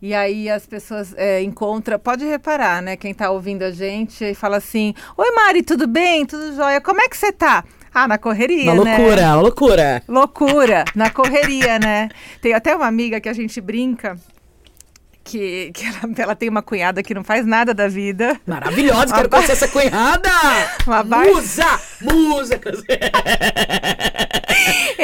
[0.00, 4.34] E aí as pessoas é, encontram, pode reparar, né, quem tá ouvindo a gente e
[4.34, 6.26] fala assim, Oi Mari, tudo bem?
[6.26, 6.80] Tudo jóia?
[6.80, 7.64] Como é que você tá?
[7.94, 8.96] Ah, na correria, Uma né?
[8.96, 10.02] loucura, uma loucura.
[10.08, 12.08] Loucura, na correria, né?
[12.40, 14.16] Tem até uma amiga que a gente brinca
[15.24, 18.40] que, que ela, ela tem uma cunhada que não faz nada da vida.
[18.46, 20.28] Maravilhosa, quero conhecer essa cunhada.
[20.86, 22.60] Uma bar- Musa, musa.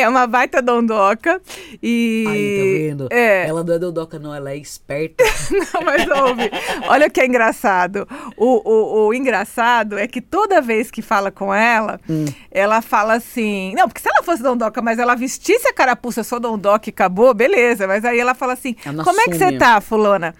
[0.00, 1.40] É uma baita dondoca.
[1.82, 2.24] E.
[2.28, 3.08] Aí, tá vendo?
[3.10, 3.46] É.
[3.48, 5.24] Ela não é dodoca, não, ela é esperta.
[5.50, 6.50] Não, mas ouve.
[6.88, 8.06] Olha o que é engraçado.
[8.36, 12.24] O, o, o engraçado é que toda vez que fala com ela, Hum.
[12.50, 13.72] ela fala assim.
[13.74, 17.32] Não, porque se ela fosse dondoca, mas ela vestisse a carapuça, sou dondoca e acabou,
[17.34, 17.86] beleza.
[17.86, 19.58] Mas aí ela fala assim: Ela Como é que você assume.
[19.58, 20.34] tá, Fulana?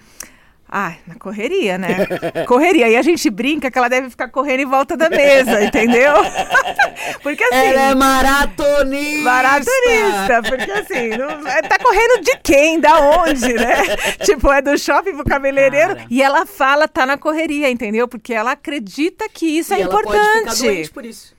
[0.70, 2.06] Ai, na correria, né?
[2.46, 2.88] correria.
[2.90, 6.12] E a gente brinca que ela deve ficar correndo em volta da mesa, entendeu?
[7.22, 7.56] porque assim.
[7.56, 9.22] Ela é maratonista.
[9.22, 12.78] Maratonista, porque assim, não, é, tá correndo de quem?
[12.80, 13.96] Da onde, né?
[14.22, 15.96] tipo, é do shopping pro cabeleireiro.
[15.96, 16.06] Cara.
[16.10, 18.06] E ela fala, tá na correria, entendeu?
[18.06, 20.62] Porque ela acredita que isso E é ela pode ficar importante.
[20.62, 21.38] doente por isso.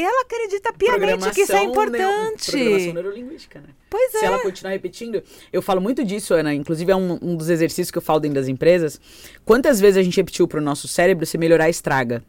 [0.00, 2.50] Ela acredita piamente que isso é importante.
[2.50, 3.68] Programação neurolinguística, né?
[3.90, 4.18] Pois é.
[4.20, 5.22] Se ela continuar repetindo,
[5.52, 6.54] eu falo muito disso, Ana.
[6.54, 8.98] Inclusive, é um, um dos exercícios que eu falo dentro das empresas.
[9.44, 12.24] Quantas vezes a gente repetiu pro nosso cérebro se melhorar estraga?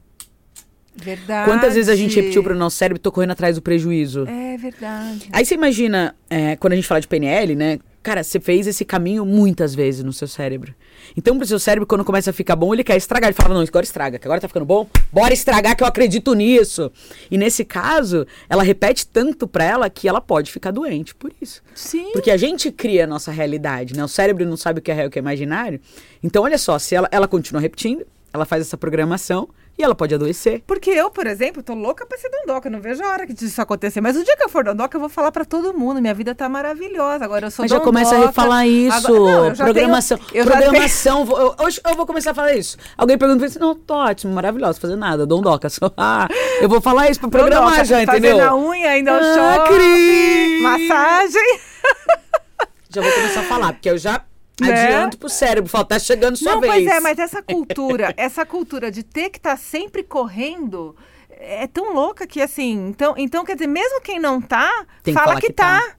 [0.95, 1.49] Verdade.
[1.49, 4.27] Quantas vezes a gente repetiu pro nosso cérebro tô correndo atrás do prejuízo?
[4.27, 5.29] É verdade.
[5.31, 7.79] Aí você imagina, é, quando a gente fala de PNL, né?
[8.03, 10.75] Cara, você fez esse caminho muitas vezes no seu cérebro.
[11.15, 13.29] Então, pro seu cérebro, quando começa a ficar bom, ele quer estragar.
[13.29, 14.85] Ele fala, não, agora estraga, que agora tá ficando bom.
[15.09, 16.91] Bora estragar, que eu acredito nisso.
[17.31, 21.61] E nesse caso, ela repete tanto pra ela que ela pode ficar doente por isso.
[21.73, 22.11] Sim.
[22.11, 24.03] Porque a gente cria a nossa realidade, né?
[24.03, 25.79] O cérebro não sabe o que é real e o que é imaginário.
[26.21, 29.47] Então, olha só, se ela, ela continua repetindo, ela faz essa programação
[29.77, 30.61] e ela pode adoecer.
[30.67, 32.67] Porque eu, por exemplo, tô louca pra ser dondoca.
[32.67, 34.01] Eu não vejo a hora que isso acontecer.
[34.01, 35.99] Mas o dia que eu for dondoca, eu vou falar pra todo mundo.
[36.01, 37.25] Minha vida tá maravilhosa.
[37.25, 37.91] Agora eu sou Mas já dondoca.
[37.91, 39.07] começa a refalar isso.
[39.07, 39.19] Agora-
[39.49, 40.17] não, já programação.
[40.19, 41.25] tenho- já programação.
[41.25, 42.77] vou- eu- hoje eu vou começar a falar isso.
[42.97, 45.67] Alguém pergunta assim: não, tô ótimo, maravilhoso, fazer nada, dondoca.
[45.69, 46.27] Só, ah,
[46.61, 48.37] eu vou falar isso pra programar Dondoca, já, entendeu?
[48.37, 50.61] Fazendo a unha, ainda Ah, shopping, Cris!
[50.61, 51.59] massagem.
[52.89, 54.21] Já vou começar a falar, porque eu já
[54.61, 54.71] Né?
[54.71, 55.69] adianto pro cérebro.
[55.69, 56.73] Fala, tá chegando sua Não, vez.
[56.73, 60.95] pois é, mas essa cultura, essa cultura de ter que estar sempre correndo
[61.29, 65.35] é tão louca que assim, então, então quer dizer, mesmo quem não tá, Tem fala
[65.39, 65.79] que, que tá.
[65.79, 65.95] tá.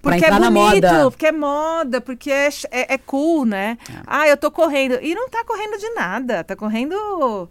[0.00, 1.10] Porque é bonito, moda.
[1.10, 3.76] porque é moda, porque é, é, é cool, né?
[4.06, 4.96] Ah, eu tô correndo.
[5.02, 6.44] E não tá correndo de nada.
[6.44, 7.48] Tá correndo.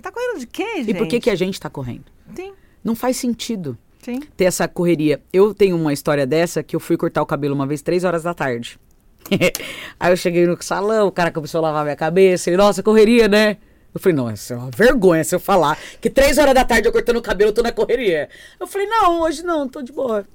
[0.00, 0.90] Tá correndo de quê, gente?
[0.92, 2.04] E por que, que a gente tá correndo?
[2.34, 4.18] Sim, Não faz sentido sim.
[4.34, 5.22] ter essa correria.
[5.30, 8.22] Eu tenho uma história dessa que eu fui cortar o cabelo uma vez, três horas
[8.22, 8.78] da tarde.
[9.98, 12.50] Aí eu cheguei no salão, o cara começou a lavar minha cabeça.
[12.50, 13.56] Ele, nossa, correria, né?
[13.94, 16.88] Eu falei, não, isso é uma vergonha se eu falar que três horas da tarde
[16.88, 18.28] eu cortando o cabelo, eu tô na correria.
[18.58, 20.26] Eu falei, não, hoje não, tô de boa.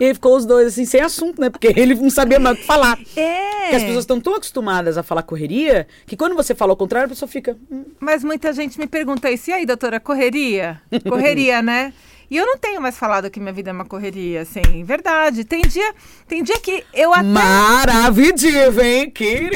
[0.00, 1.48] E aí ficou os dois assim, sem assunto, né?
[1.48, 2.98] Porque ele não sabia mais o que falar.
[3.16, 3.60] É.
[3.62, 7.06] Porque as pessoas estão tão acostumadas a falar correria que quando você fala o contrário,
[7.06, 7.56] a pessoa fica.
[7.70, 9.50] "Hum, Mas muita gente me pergunta isso.
[9.50, 10.80] E aí, doutora, correria?
[11.08, 11.92] Correria, né?
[12.30, 15.44] E eu não tenho mais falado que minha vida é uma correria, assim, verdade.
[15.44, 15.94] Tem dia,
[16.26, 17.22] tem dia que eu até.
[17.22, 19.54] Maravilhoso, hein, querida?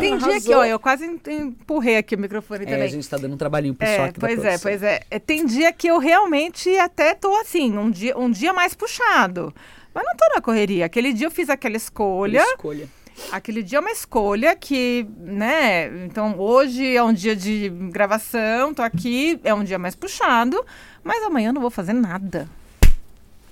[0.00, 2.82] Tem dia que, ó, eu quase em- empurrei aqui o microfone É, também.
[2.82, 5.00] a gente tá dando um trabalhinho pessoal É, aqui da pois é, pois é.
[5.10, 9.52] É, Tem dia que eu realmente até tô assim, um dia, um dia mais puxado.
[9.94, 10.86] Mas não tô na correria.
[10.86, 12.42] Aquele dia eu fiz aquela escolha.
[12.54, 12.88] Escolha.
[13.32, 15.86] Aquele dia é uma escolha que, né?
[16.04, 20.64] Então, hoje é um dia de gravação, tô aqui, é um dia mais puxado,
[21.02, 22.48] mas amanhã eu não vou fazer nada.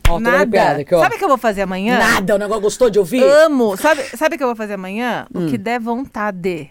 [0.08, 0.72] Ó, tô nada.
[0.72, 1.00] aqui, ó.
[1.00, 1.98] Sabe o que eu vou fazer amanhã?
[1.98, 3.22] Nada, o negócio gostou de ouvir?
[3.22, 3.76] Amo.
[3.76, 5.26] Sabe, sabe o que eu vou fazer amanhã?
[5.34, 5.46] Hum.
[5.46, 6.70] O que der vontade.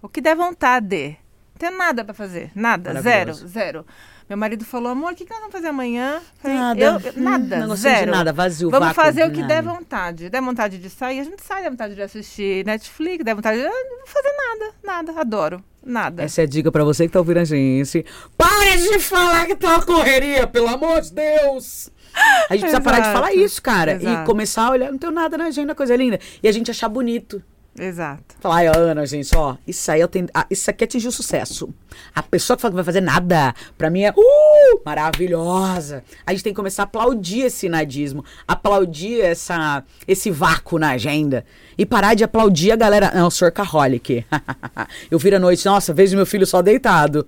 [0.00, 1.16] O que der vontade.
[1.54, 2.50] Não tem nada pra fazer.
[2.54, 3.00] Nada.
[3.00, 3.34] Zero.
[3.34, 3.86] Zero.
[4.32, 6.18] Meu marido falou, amor, o que, que nós vamos fazer amanhã?
[6.38, 6.80] Falei, Nada.
[6.80, 7.58] eu- Hum, nada.
[7.58, 8.10] não gostei de zero.
[8.12, 9.54] nada, vazio, Vamos vácuo, fazer o que nada.
[9.56, 10.30] der vontade.
[10.30, 11.60] Der vontade de sair, a gente sai.
[11.60, 13.64] Der vontade de assistir Netflix, der vontade de...
[13.64, 14.74] Não vou fazer nada.
[14.82, 15.20] Nada.
[15.20, 15.62] Adoro.
[15.84, 16.22] Nada.
[16.22, 18.06] Essa é a dica pra você que tá ouvindo a gente.
[18.38, 21.90] Para de falar que tá uma correria, pelo amor de Deus!
[22.14, 23.92] A gente precisa parar de falar isso, cara.
[23.92, 24.22] Exato.
[24.22, 26.18] E começar a olhar, não tenho nada na agenda, coisa linda.
[26.42, 27.42] E a gente achar bonito.
[27.78, 28.36] Exato.
[28.38, 31.72] Falar, Ana, gente, ó, isso aí eu ah, isso aqui atingiu sucesso.
[32.14, 36.04] A pessoa que fala que vai fazer nada, pra mim é, uh, maravilhosa.
[36.26, 41.46] A gente tem que começar a aplaudir esse nadismo, aplaudir essa, esse vácuo na agenda
[41.78, 44.26] e parar de aplaudir a galera, não, sorcaholic.
[45.10, 47.26] eu viro à noite, nossa, vejo meu filho só deitado.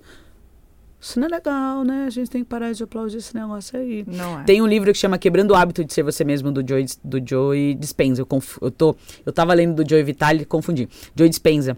[1.05, 2.05] Isso não é legal, né?
[2.07, 4.03] A gente tem que parar de aplaudir esse negócio aí.
[4.07, 4.43] Não é.
[4.43, 7.21] Tem um livro que chama Quebrando o Hábito de Ser Você Mesmo, do Joey, do
[7.23, 8.23] Joey Dispenza.
[8.23, 10.89] Eu, conf- eu, tô, eu tava lendo do Joey Vitale e confundi.
[11.15, 11.77] Joey Dispenza.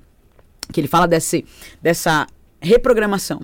[0.71, 1.43] Que ele fala desse,
[1.82, 2.25] dessa
[2.61, 3.41] reprogramação.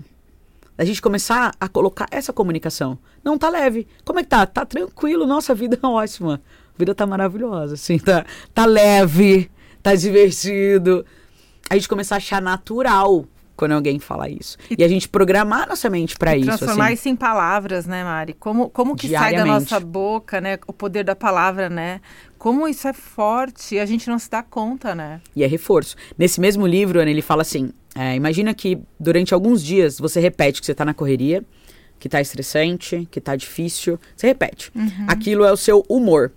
[0.77, 2.97] Da gente começar a colocar essa comunicação.
[3.21, 3.85] Não, tá leve.
[4.05, 4.45] Como é que tá?
[4.45, 6.41] Tá tranquilo, nossa, a vida é ótima.
[6.73, 9.51] A vida tá maravilhosa, assim, tá, tá leve,
[9.83, 11.05] tá divertido.
[11.69, 13.25] A gente começar a achar natural
[13.55, 14.57] quando alguém fala isso.
[14.77, 16.93] E, a gente programar nossa mente pra isso, Transformar assim.
[16.93, 18.33] isso em palavras, né, Mari?
[18.33, 20.57] Como, como que sai da nossa boca, né?
[20.67, 22.01] O poder da palavra, né?
[22.37, 25.21] Como isso é forte e a gente não se dá conta, né?
[25.35, 25.95] E é reforço.
[26.17, 30.59] Nesse mesmo livro, Ana, ele fala assim: é, imagina que durante alguns dias você repete
[30.59, 31.43] que você tá na correria,
[31.99, 33.99] que tá estressante, que tá difícil.
[34.15, 34.71] Você repete.
[35.07, 36.31] Aquilo é o seu humor.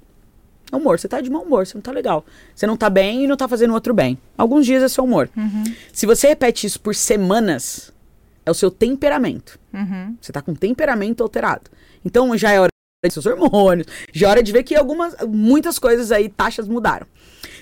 [0.70, 2.24] É humor, você tá de mau humor, você não tá legal.
[2.54, 4.18] Você não tá bem e não tá fazendo outro bem.
[4.36, 5.28] Alguns dias é seu humor.
[5.92, 7.92] Se você repete isso por semanas,
[8.44, 9.58] é o seu temperamento.
[9.72, 10.16] Uhum.
[10.20, 11.70] Você tá com temperamento alterado.
[12.04, 12.70] Então já é hora
[13.04, 17.06] de seus hormônios, já é hora de ver que algumas, muitas coisas aí, taxas mudaram.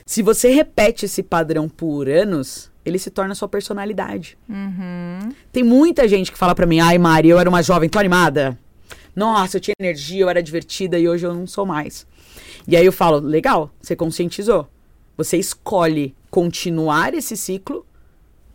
[0.07, 4.37] Se você repete esse padrão por anos, ele se torna sua personalidade.
[4.49, 5.31] Uhum.
[5.51, 8.59] Tem muita gente que fala pra mim, ai Mari, eu era uma jovem, tô animada.
[9.17, 12.07] Nossa, eu tinha energia, eu era divertida e hoje eu não sou mais.
[12.67, 14.69] E aí eu falo, legal, você conscientizou.
[15.17, 17.87] Você escolhe continuar esse ciclo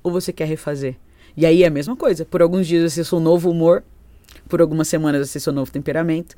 [0.04, 0.96] ou você quer refazer?
[1.38, 2.26] E aí é a mesma coisa.
[2.26, 3.84] Por alguns dias é um novo humor,
[4.48, 6.36] por algumas semanas ser seu novo temperamento.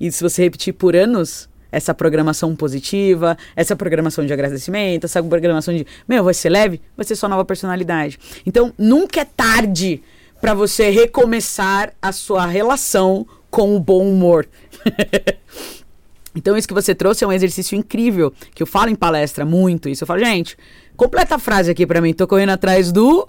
[0.00, 5.74] E se você repetir por anos, essa programação positiva, essa programação de agradecimento, essa programação
[5.74, 8.18] de, meu, vai ser leve, vai ser sua nova personalidade.
[8.46, 10.02] Então, nunca é tarde
[10.40, 14.48] para você recomeçar a sua relação com o bom humor.
[16.34, 19.88] então, isso que você trouxe é um exercício incrível, que eu falo em palestra muito
[19.88, 20.04] isso.
[20.04, 20.56] Eu falo, gente,
[20.96, 23.28] completa a frase aqui para mim, tô correndo atrás do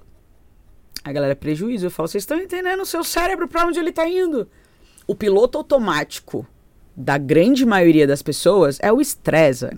[1.03, 1.87] a galera, prejuízo.
[1.87, 4.47] Eu falo, vocês estão entendendo o seu cérebro para onde ele tá indo?
[5.07, 6.45] O piloto automático
[6.95, 9.69] da grande maioria das pessoas é o estresse.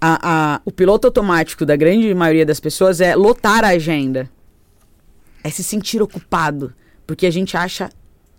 [0.00, 4.30] A, a, o piloto automático da grande maioria das pessoas é lotar a agenda.
[5.42, 6.72] É se sentir ocupado.
[7.06, 7.90] Porque a gente acha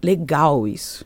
[0.01, 1.05] legal isso.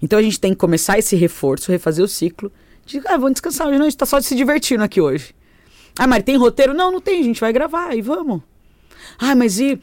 [0.00, 2.52] Então a gente tem que começar esse reforço, refazer o ciclo.
[2.86, 5.34] De, ah, vamos descansar hoje, não, a gente tá só se divertindo aqui hoje.
[5.98, 6.72] Ah, mas tem roteiro?
[6.72, 8.40] Não, não tem, a gente vai gravar e vamos.
[9.18, 9.78] Ah, mas e.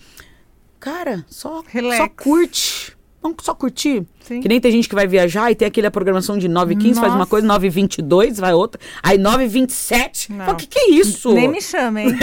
[0.79, 1.63] Cara, só,
[1.97, 2.95] só curte.
[3.21, 4.05] Vamos só curtir.
[4.21, 4.39] Sim.
[4.39, 6.99] Que nem tem gente que vai viajar e tem aquela programação de 9 h 15
[6.99, 8.79] faz uma coisa, 9 h 22 vai outra.
[9.01, 11.33] Aí 9 h 27 O que, que é isso?
[11.33, 12.15] Nem me chama, hein?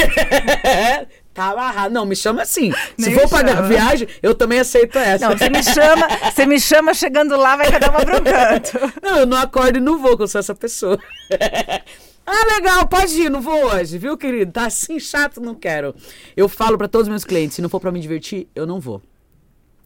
[1.34, 1.94] Tá amarrado.
[1.94, 2.72] Não, me chama assim.
[2.98, 5.28] Se for pagar viagem, eu também aceito essa.
[5.28, 8.92] Não, você me chama, você me chama chegando lá, vai cada uma pro canto.
[9.02, 10.98] Não, eu não acordo e não vou, que eu sou essa pessoa.
[12.24, 14.52] Ah, legal, pode ir, não vou hoje, viu, querido?
[14.52, 15.92] Tá assim chato, não quero.
[16.36, 18.78] Eu falo para todos os meus clientes, se não for para me divertir, eu não
[18.78, 19.02] vou.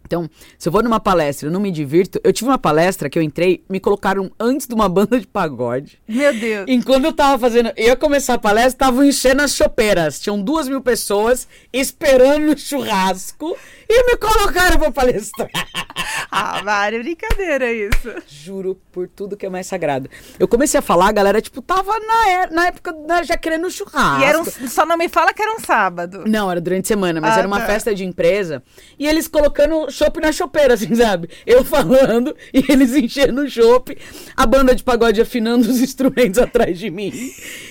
[0.06, 3.18] Então, se eu vou numa palestra e não me divirto, eu tive uma palestra que
[3.18, 5.98] eu entrei, me colocaram antes de uma banda de pagode.
[6.08, 6.64] Meu Deus.
[6.68, 10.20] Enquanto eu tava fazendo, eu ia começar a palestra, estavam enchendo as chopeiras.
[10.20, 13.56] Tinham duas mil pessoas esperando o churrasco
[13.88, 15.48] e me colocaram pra palestrar.
[16.30, 18.14] ah, Mário, brincadeira isso.
[18.26, 20.08] Juro por tudo que é mais sagrado.
[20.38, 23.70] Eu comecei a falar, a galera, tipo, tava na, é, na época da, já querendo
[23.70, 24.22] churrasco.
[24.22, 26.24] E era um, só não me fala que era um sábado.
[26.26, 27.66] Não, era durante a semana, mas ah, era uma tá.
[27.66, 28.62] festa de empresa.
[28.98, 31.28] E eles colocando chopp na chopeira, assim, sabe?
[31.46, 33.96] Eu falando e eles enchendo o chopp,
[34.36, 37.12] a banda de pagode afinando os instrumentos atrás de mim.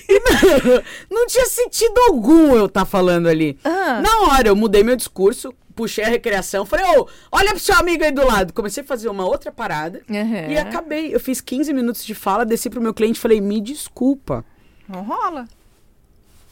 [0.07, 3.57] E não, não tinha sentido algum eu estar tá falando ali.
[3.63, 4.01] Ah.
[4.01, 8.03] Na hora, eu mudei meu discurso, puxei a recreação, falei, ô, olha pro seu amigo
[8.03, 8.53] aí do lado.
[8.53, 10.51] Comecei a fazer uma outra parada uhum.
[10.51, 11.13] e acabei.
[11.13, 14.45] Eu fiz 15 minutos de fala, desci pro meu cliente e falei, me desculpa.
[14.87, 15.47] Não rola.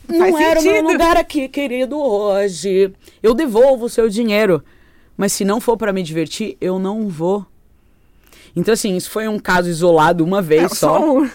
[0.08, 2.94] Não Faz era o meu lugar aqui, querido, hoje.
[3.22, 4.64] Eu devolvo o seu dinheiro.
[5.16, 7.46] Mas se não for para me divertir, eu não vou.
[8.56, 11.00] Então, assim, isso foi um caso isolado uma vez é, só.
[11.00, 11.30] só um.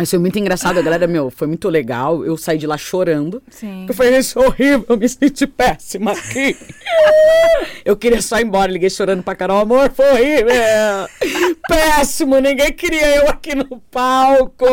[0.00, 2.24] Isso foi muito engraçado, a galera, meu, foi muito legal.
[2.24, 3.42] Eu saí de lá chorando.
[3.50, 3.86] Sim.
[3.88, 6.56] Eu falei, isso é horrível, eu me senti péssima aqui.
[7.84, 10.54] eu queria só ir embora, liguei chorando pra Carol, amor, foi horrível.
[11.66, 14.66] Péssimo, ninguém queria eu aqui no palco.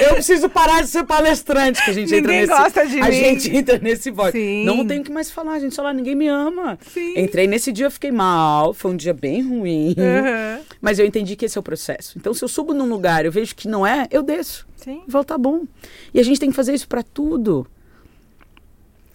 [0.00, 2.62] Eu preciso parar de ser palestrante, que a gente ninguém entra nesse...
[2.62, 3.12] gosta de a mim.
[3.12, 4.36] gente entra nesse voto.
[4.64, 6.78] Não tenho que mais falar, gente, só lá, ninguém me ama.
[6.92, 7.18] Sim.
[7.18, 9.88] Entrei nesse dia, eu fiquei mal, foi um dia bem ruim.
[9.98, 10.62] Uhum.
[10.80, 12.16] Mas eu entendi que esse é o processo.
[12.16, 14.66] Então, se eu subo num lugar, eu vejo que não é, eu desço.
[14.76, 15.02] Sim.
[15.08, 15.64] Volta bom.
[16.12, 17.66] E a gente tem que fazer isso para tudo.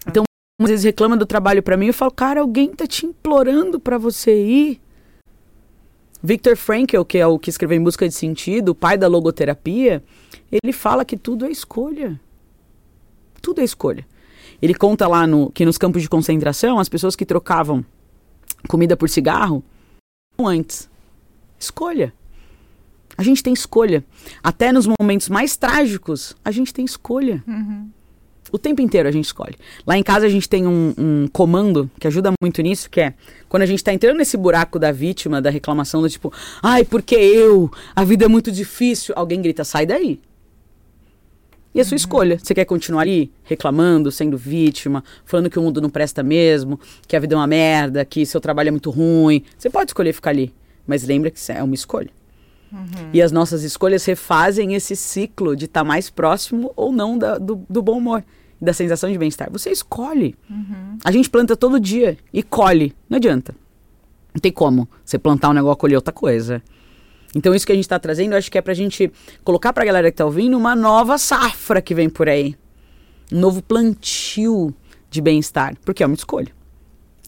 [0.06, 0.24] Então,
[0.60, 3.98] às vezes reclama do trabalho para mim, eu falo, cara, alguém tá te implorando para
[3.98, 4.80] você ir.
[6.22, 10.02] Victor Frankl, que é o que escreveu Em Busca de Sentido, o pai da logoterapia,
[10.50, 12.18] ele fala que tudo é escolha.
[13.42, 14.06] Tudo é escolha.
[14.62, 17.84] Ele conta lá no, que nos campos de concentração, as pessoas que trocavam
[18.66, 19.62] comida por cigarro,
[20.38, 20.88] antes.
[21.58, 22.14] Escolha.
[23.16, 24.04] A gente tem escolha.
[24.42, 27.42] Até nos momentos mais trágicos, a gente tem escolha.
[27.46, 27.88] Uhum.
[28.54, 29.56] O tempo inteiro a gente escolhe.
[29.86, 33.14] Lá em casa a gente tem um, um comando que ajuda muito nisso, que é
[33.48, 36.32] quando a gente está entrando nesse buraco da vítima, da reclamação, do tipo,
[36.62, 37.70] ai, porque eu?
[37.96, 39.12] A vida é muito difícil.
[39.16, 40.20] Alguém grita, sai daí.
[41.74, 41.96] E a sua uhum.
[41.96, 42.38] escolha.
[42.40, 46.78] Você quer continuar ali reclamando, sendo vítima, falando que o mundo não presta mesmo,
[47.08, 49.42] que a vida é uma merda, que seu trabalho é muito ruim.
[49.58, 50.54] Você pode escolher ficar ali.
[50.86, 52.10] Mas lembra que é uma escolha.
[52.72, 53.10] Uhum.
[53.12, 57.38] E as nossas escolhas refazem esse ciclo de estar tá mais próximo ou não da,
[57.38, 58.24] do, do, bom humor,
[58.60, 59.50] da sensação de bem-estar.
[59.52, 60.34] Você escolhe.
[60.50, 60.98] Uhum.
[61.04, 62.94] A gente planta todo dia e colhe.
[63.08, 63.54] Não adianta.
[64.34, 66.60] Não tem como você plantar um negócio e colher outra coisa.
[67.34, 69.10] Então, isso que a gente está trazendo, eu acho que é para a gente
[69.42, 72.56] colocar para a galera que está ouvindo uma nova safra que vem por aí.
[73.32, 74.74] Um novo plantio
[75.10, 75.76] de bem-estar.
[75.84, 76.52] Porque é uma escolha.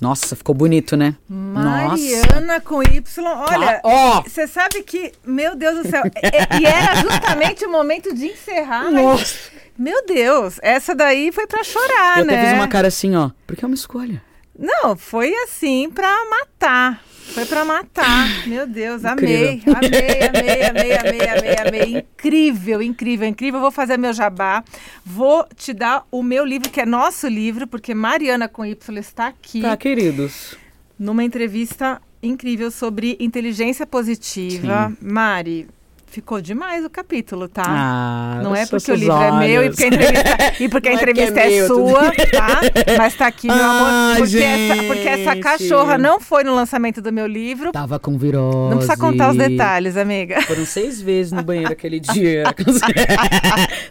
[0.00, 1.16] Nossa, ficou bonito, né?
[1.28, 2.60] Mariana Nossa.
[2.60, 3.02] com Y.
[3.26, 3.80] Olha,
[4.24, 4.48] você oh.
[4.48, 8.90] sabe que, meu Deus do céu, e, e, era justamente o momento de encerrar.
[8.90, 9.50] Nossa.
[9.78, 12.42] Meu Deus, essa daí foi para chorar, Eu né?
[12.42, 14.22] Eu fiz uma cara assim, ó, porque é uma escolha.
[14.58, 17.02] Não, foi assim para matar.
[17.36, 18.48] Foi para matar.
[18.48, 21.98] Meu Deus, amei, amei, amei, amei, amei, amei, amei.
[21.98, 23.60] Incrível, incrível, incrível.
[23.60, 24.64] Vou fazer meu jabá.
[25.04, 29.26] Vou te dar o meu livro, que é nosso livro, porque Mariana com Y está
[29.26, 29.60] aqui.
[29.60, 30.56] Tá, queridos.
[30.98, 34.88] Numa entrevista incrível sobre inteligência positiva.
[34.88, 35.06] Sim.
[35.06, 35.68] Mari,
[36.06, 37.62] ficou demais o capítulo, tá?
[37.66, 39.76] Ah, Não é porque o livro é meu e olhos.
[39.76, 42.02] porque a entrevista, e porque a é é entrevista é, meu, tudo sua,
[42.32, 42.60] tá?
[42.98, 44.16] Mas tá aqui, meu Ah, amor.
[44.26, 47.70] Porque essa, porque essa cachorra não foi no lançamento do meu livro.
[47.72, 48.70] Tava com virose.
[48.70, 50.40] Não precisa contar os detalhes, amiga.
[50.42, 52.44] Foram seis vezes no banheiro aquele dia.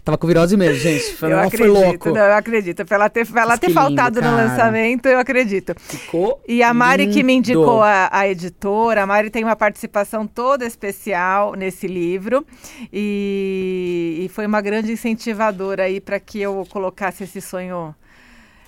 [0.03, 1.13] Tava com virose mesmo, gente.
[1.15, 2.09] Foi, Eu acredito, foi louco.
[2.11, 2.85] não, eu acredito.
[2.85, 5.75] Pra ela ter, pra ela ter lindo, faltado no lançamento, eu acredito.
[5.79, 7.49] Ficou E a Mari que me lindo.
[7.51, 12.05] indicou a, a editora, a Mari tem uma participação toda especial nesse livro
[12.91, 17.95] e, e foi uma grande incentivadora aí para que eu colocasse esse sonho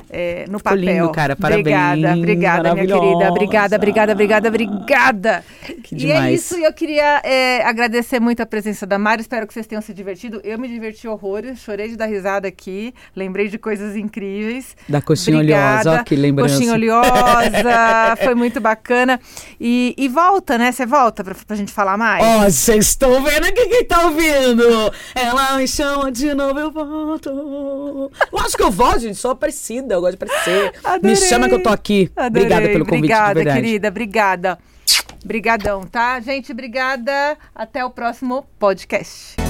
[0.10, 0.78] é, no Ficou papel.
[0.80, 1.36] lindo, cara.
[1.36, 1.62] Parabéns.
[1.62, 3.30] Obrigada, obrigada, minha querida.
[3.32, 5.46] Obrigada, obrigada, obrigada, obrigada.
[5.84, 6.40] Que E é demais.
[6.42, 9.22] isso, e eu queria é, agradecer muito a presença da Mari.
[9.22, 10.42] Espero que vocês tenham se divertido.
[10.44, 14.76] Eu me diverti horrores, chorei de dar risada aqui, lembrei de coisas incríveis.
[14.88, 15.82] Da coxinha Obrigada.
[15.90, 16.56] oleosa, ó, que lembrança.
[16.56, 19.20] Coxinha oleosa, foi muito bacana.
[19.60, 20.72] E, e volta, né?
[20.72, 22.24] Você volta pra, pra gente falar mais?
[22.24, 24.92] Ó, vocês estão vendo aqui quem tá ouvindo?
[25.16, 28.12] Ela me chama de novo, eu volto.
[28.40, 30.74] Acho que eu volto, gente, sou parecida, eu gosto de aparecer.
[30.84, 31.12] Adorei.
[31.12, 32.12] Me chama que eu tô aqui.
[32.16, 32.46] Adorei.
[32.46, 33.88] Obrigada pelo convite, Obrigada, querida.
[33.88, 34.60] Obrigada.
[35.26, 36.20] Brigadão, tá?
[36.20, 37.38] Gente, obrigada.
[37.54, 39.47] Até o próximo podcast.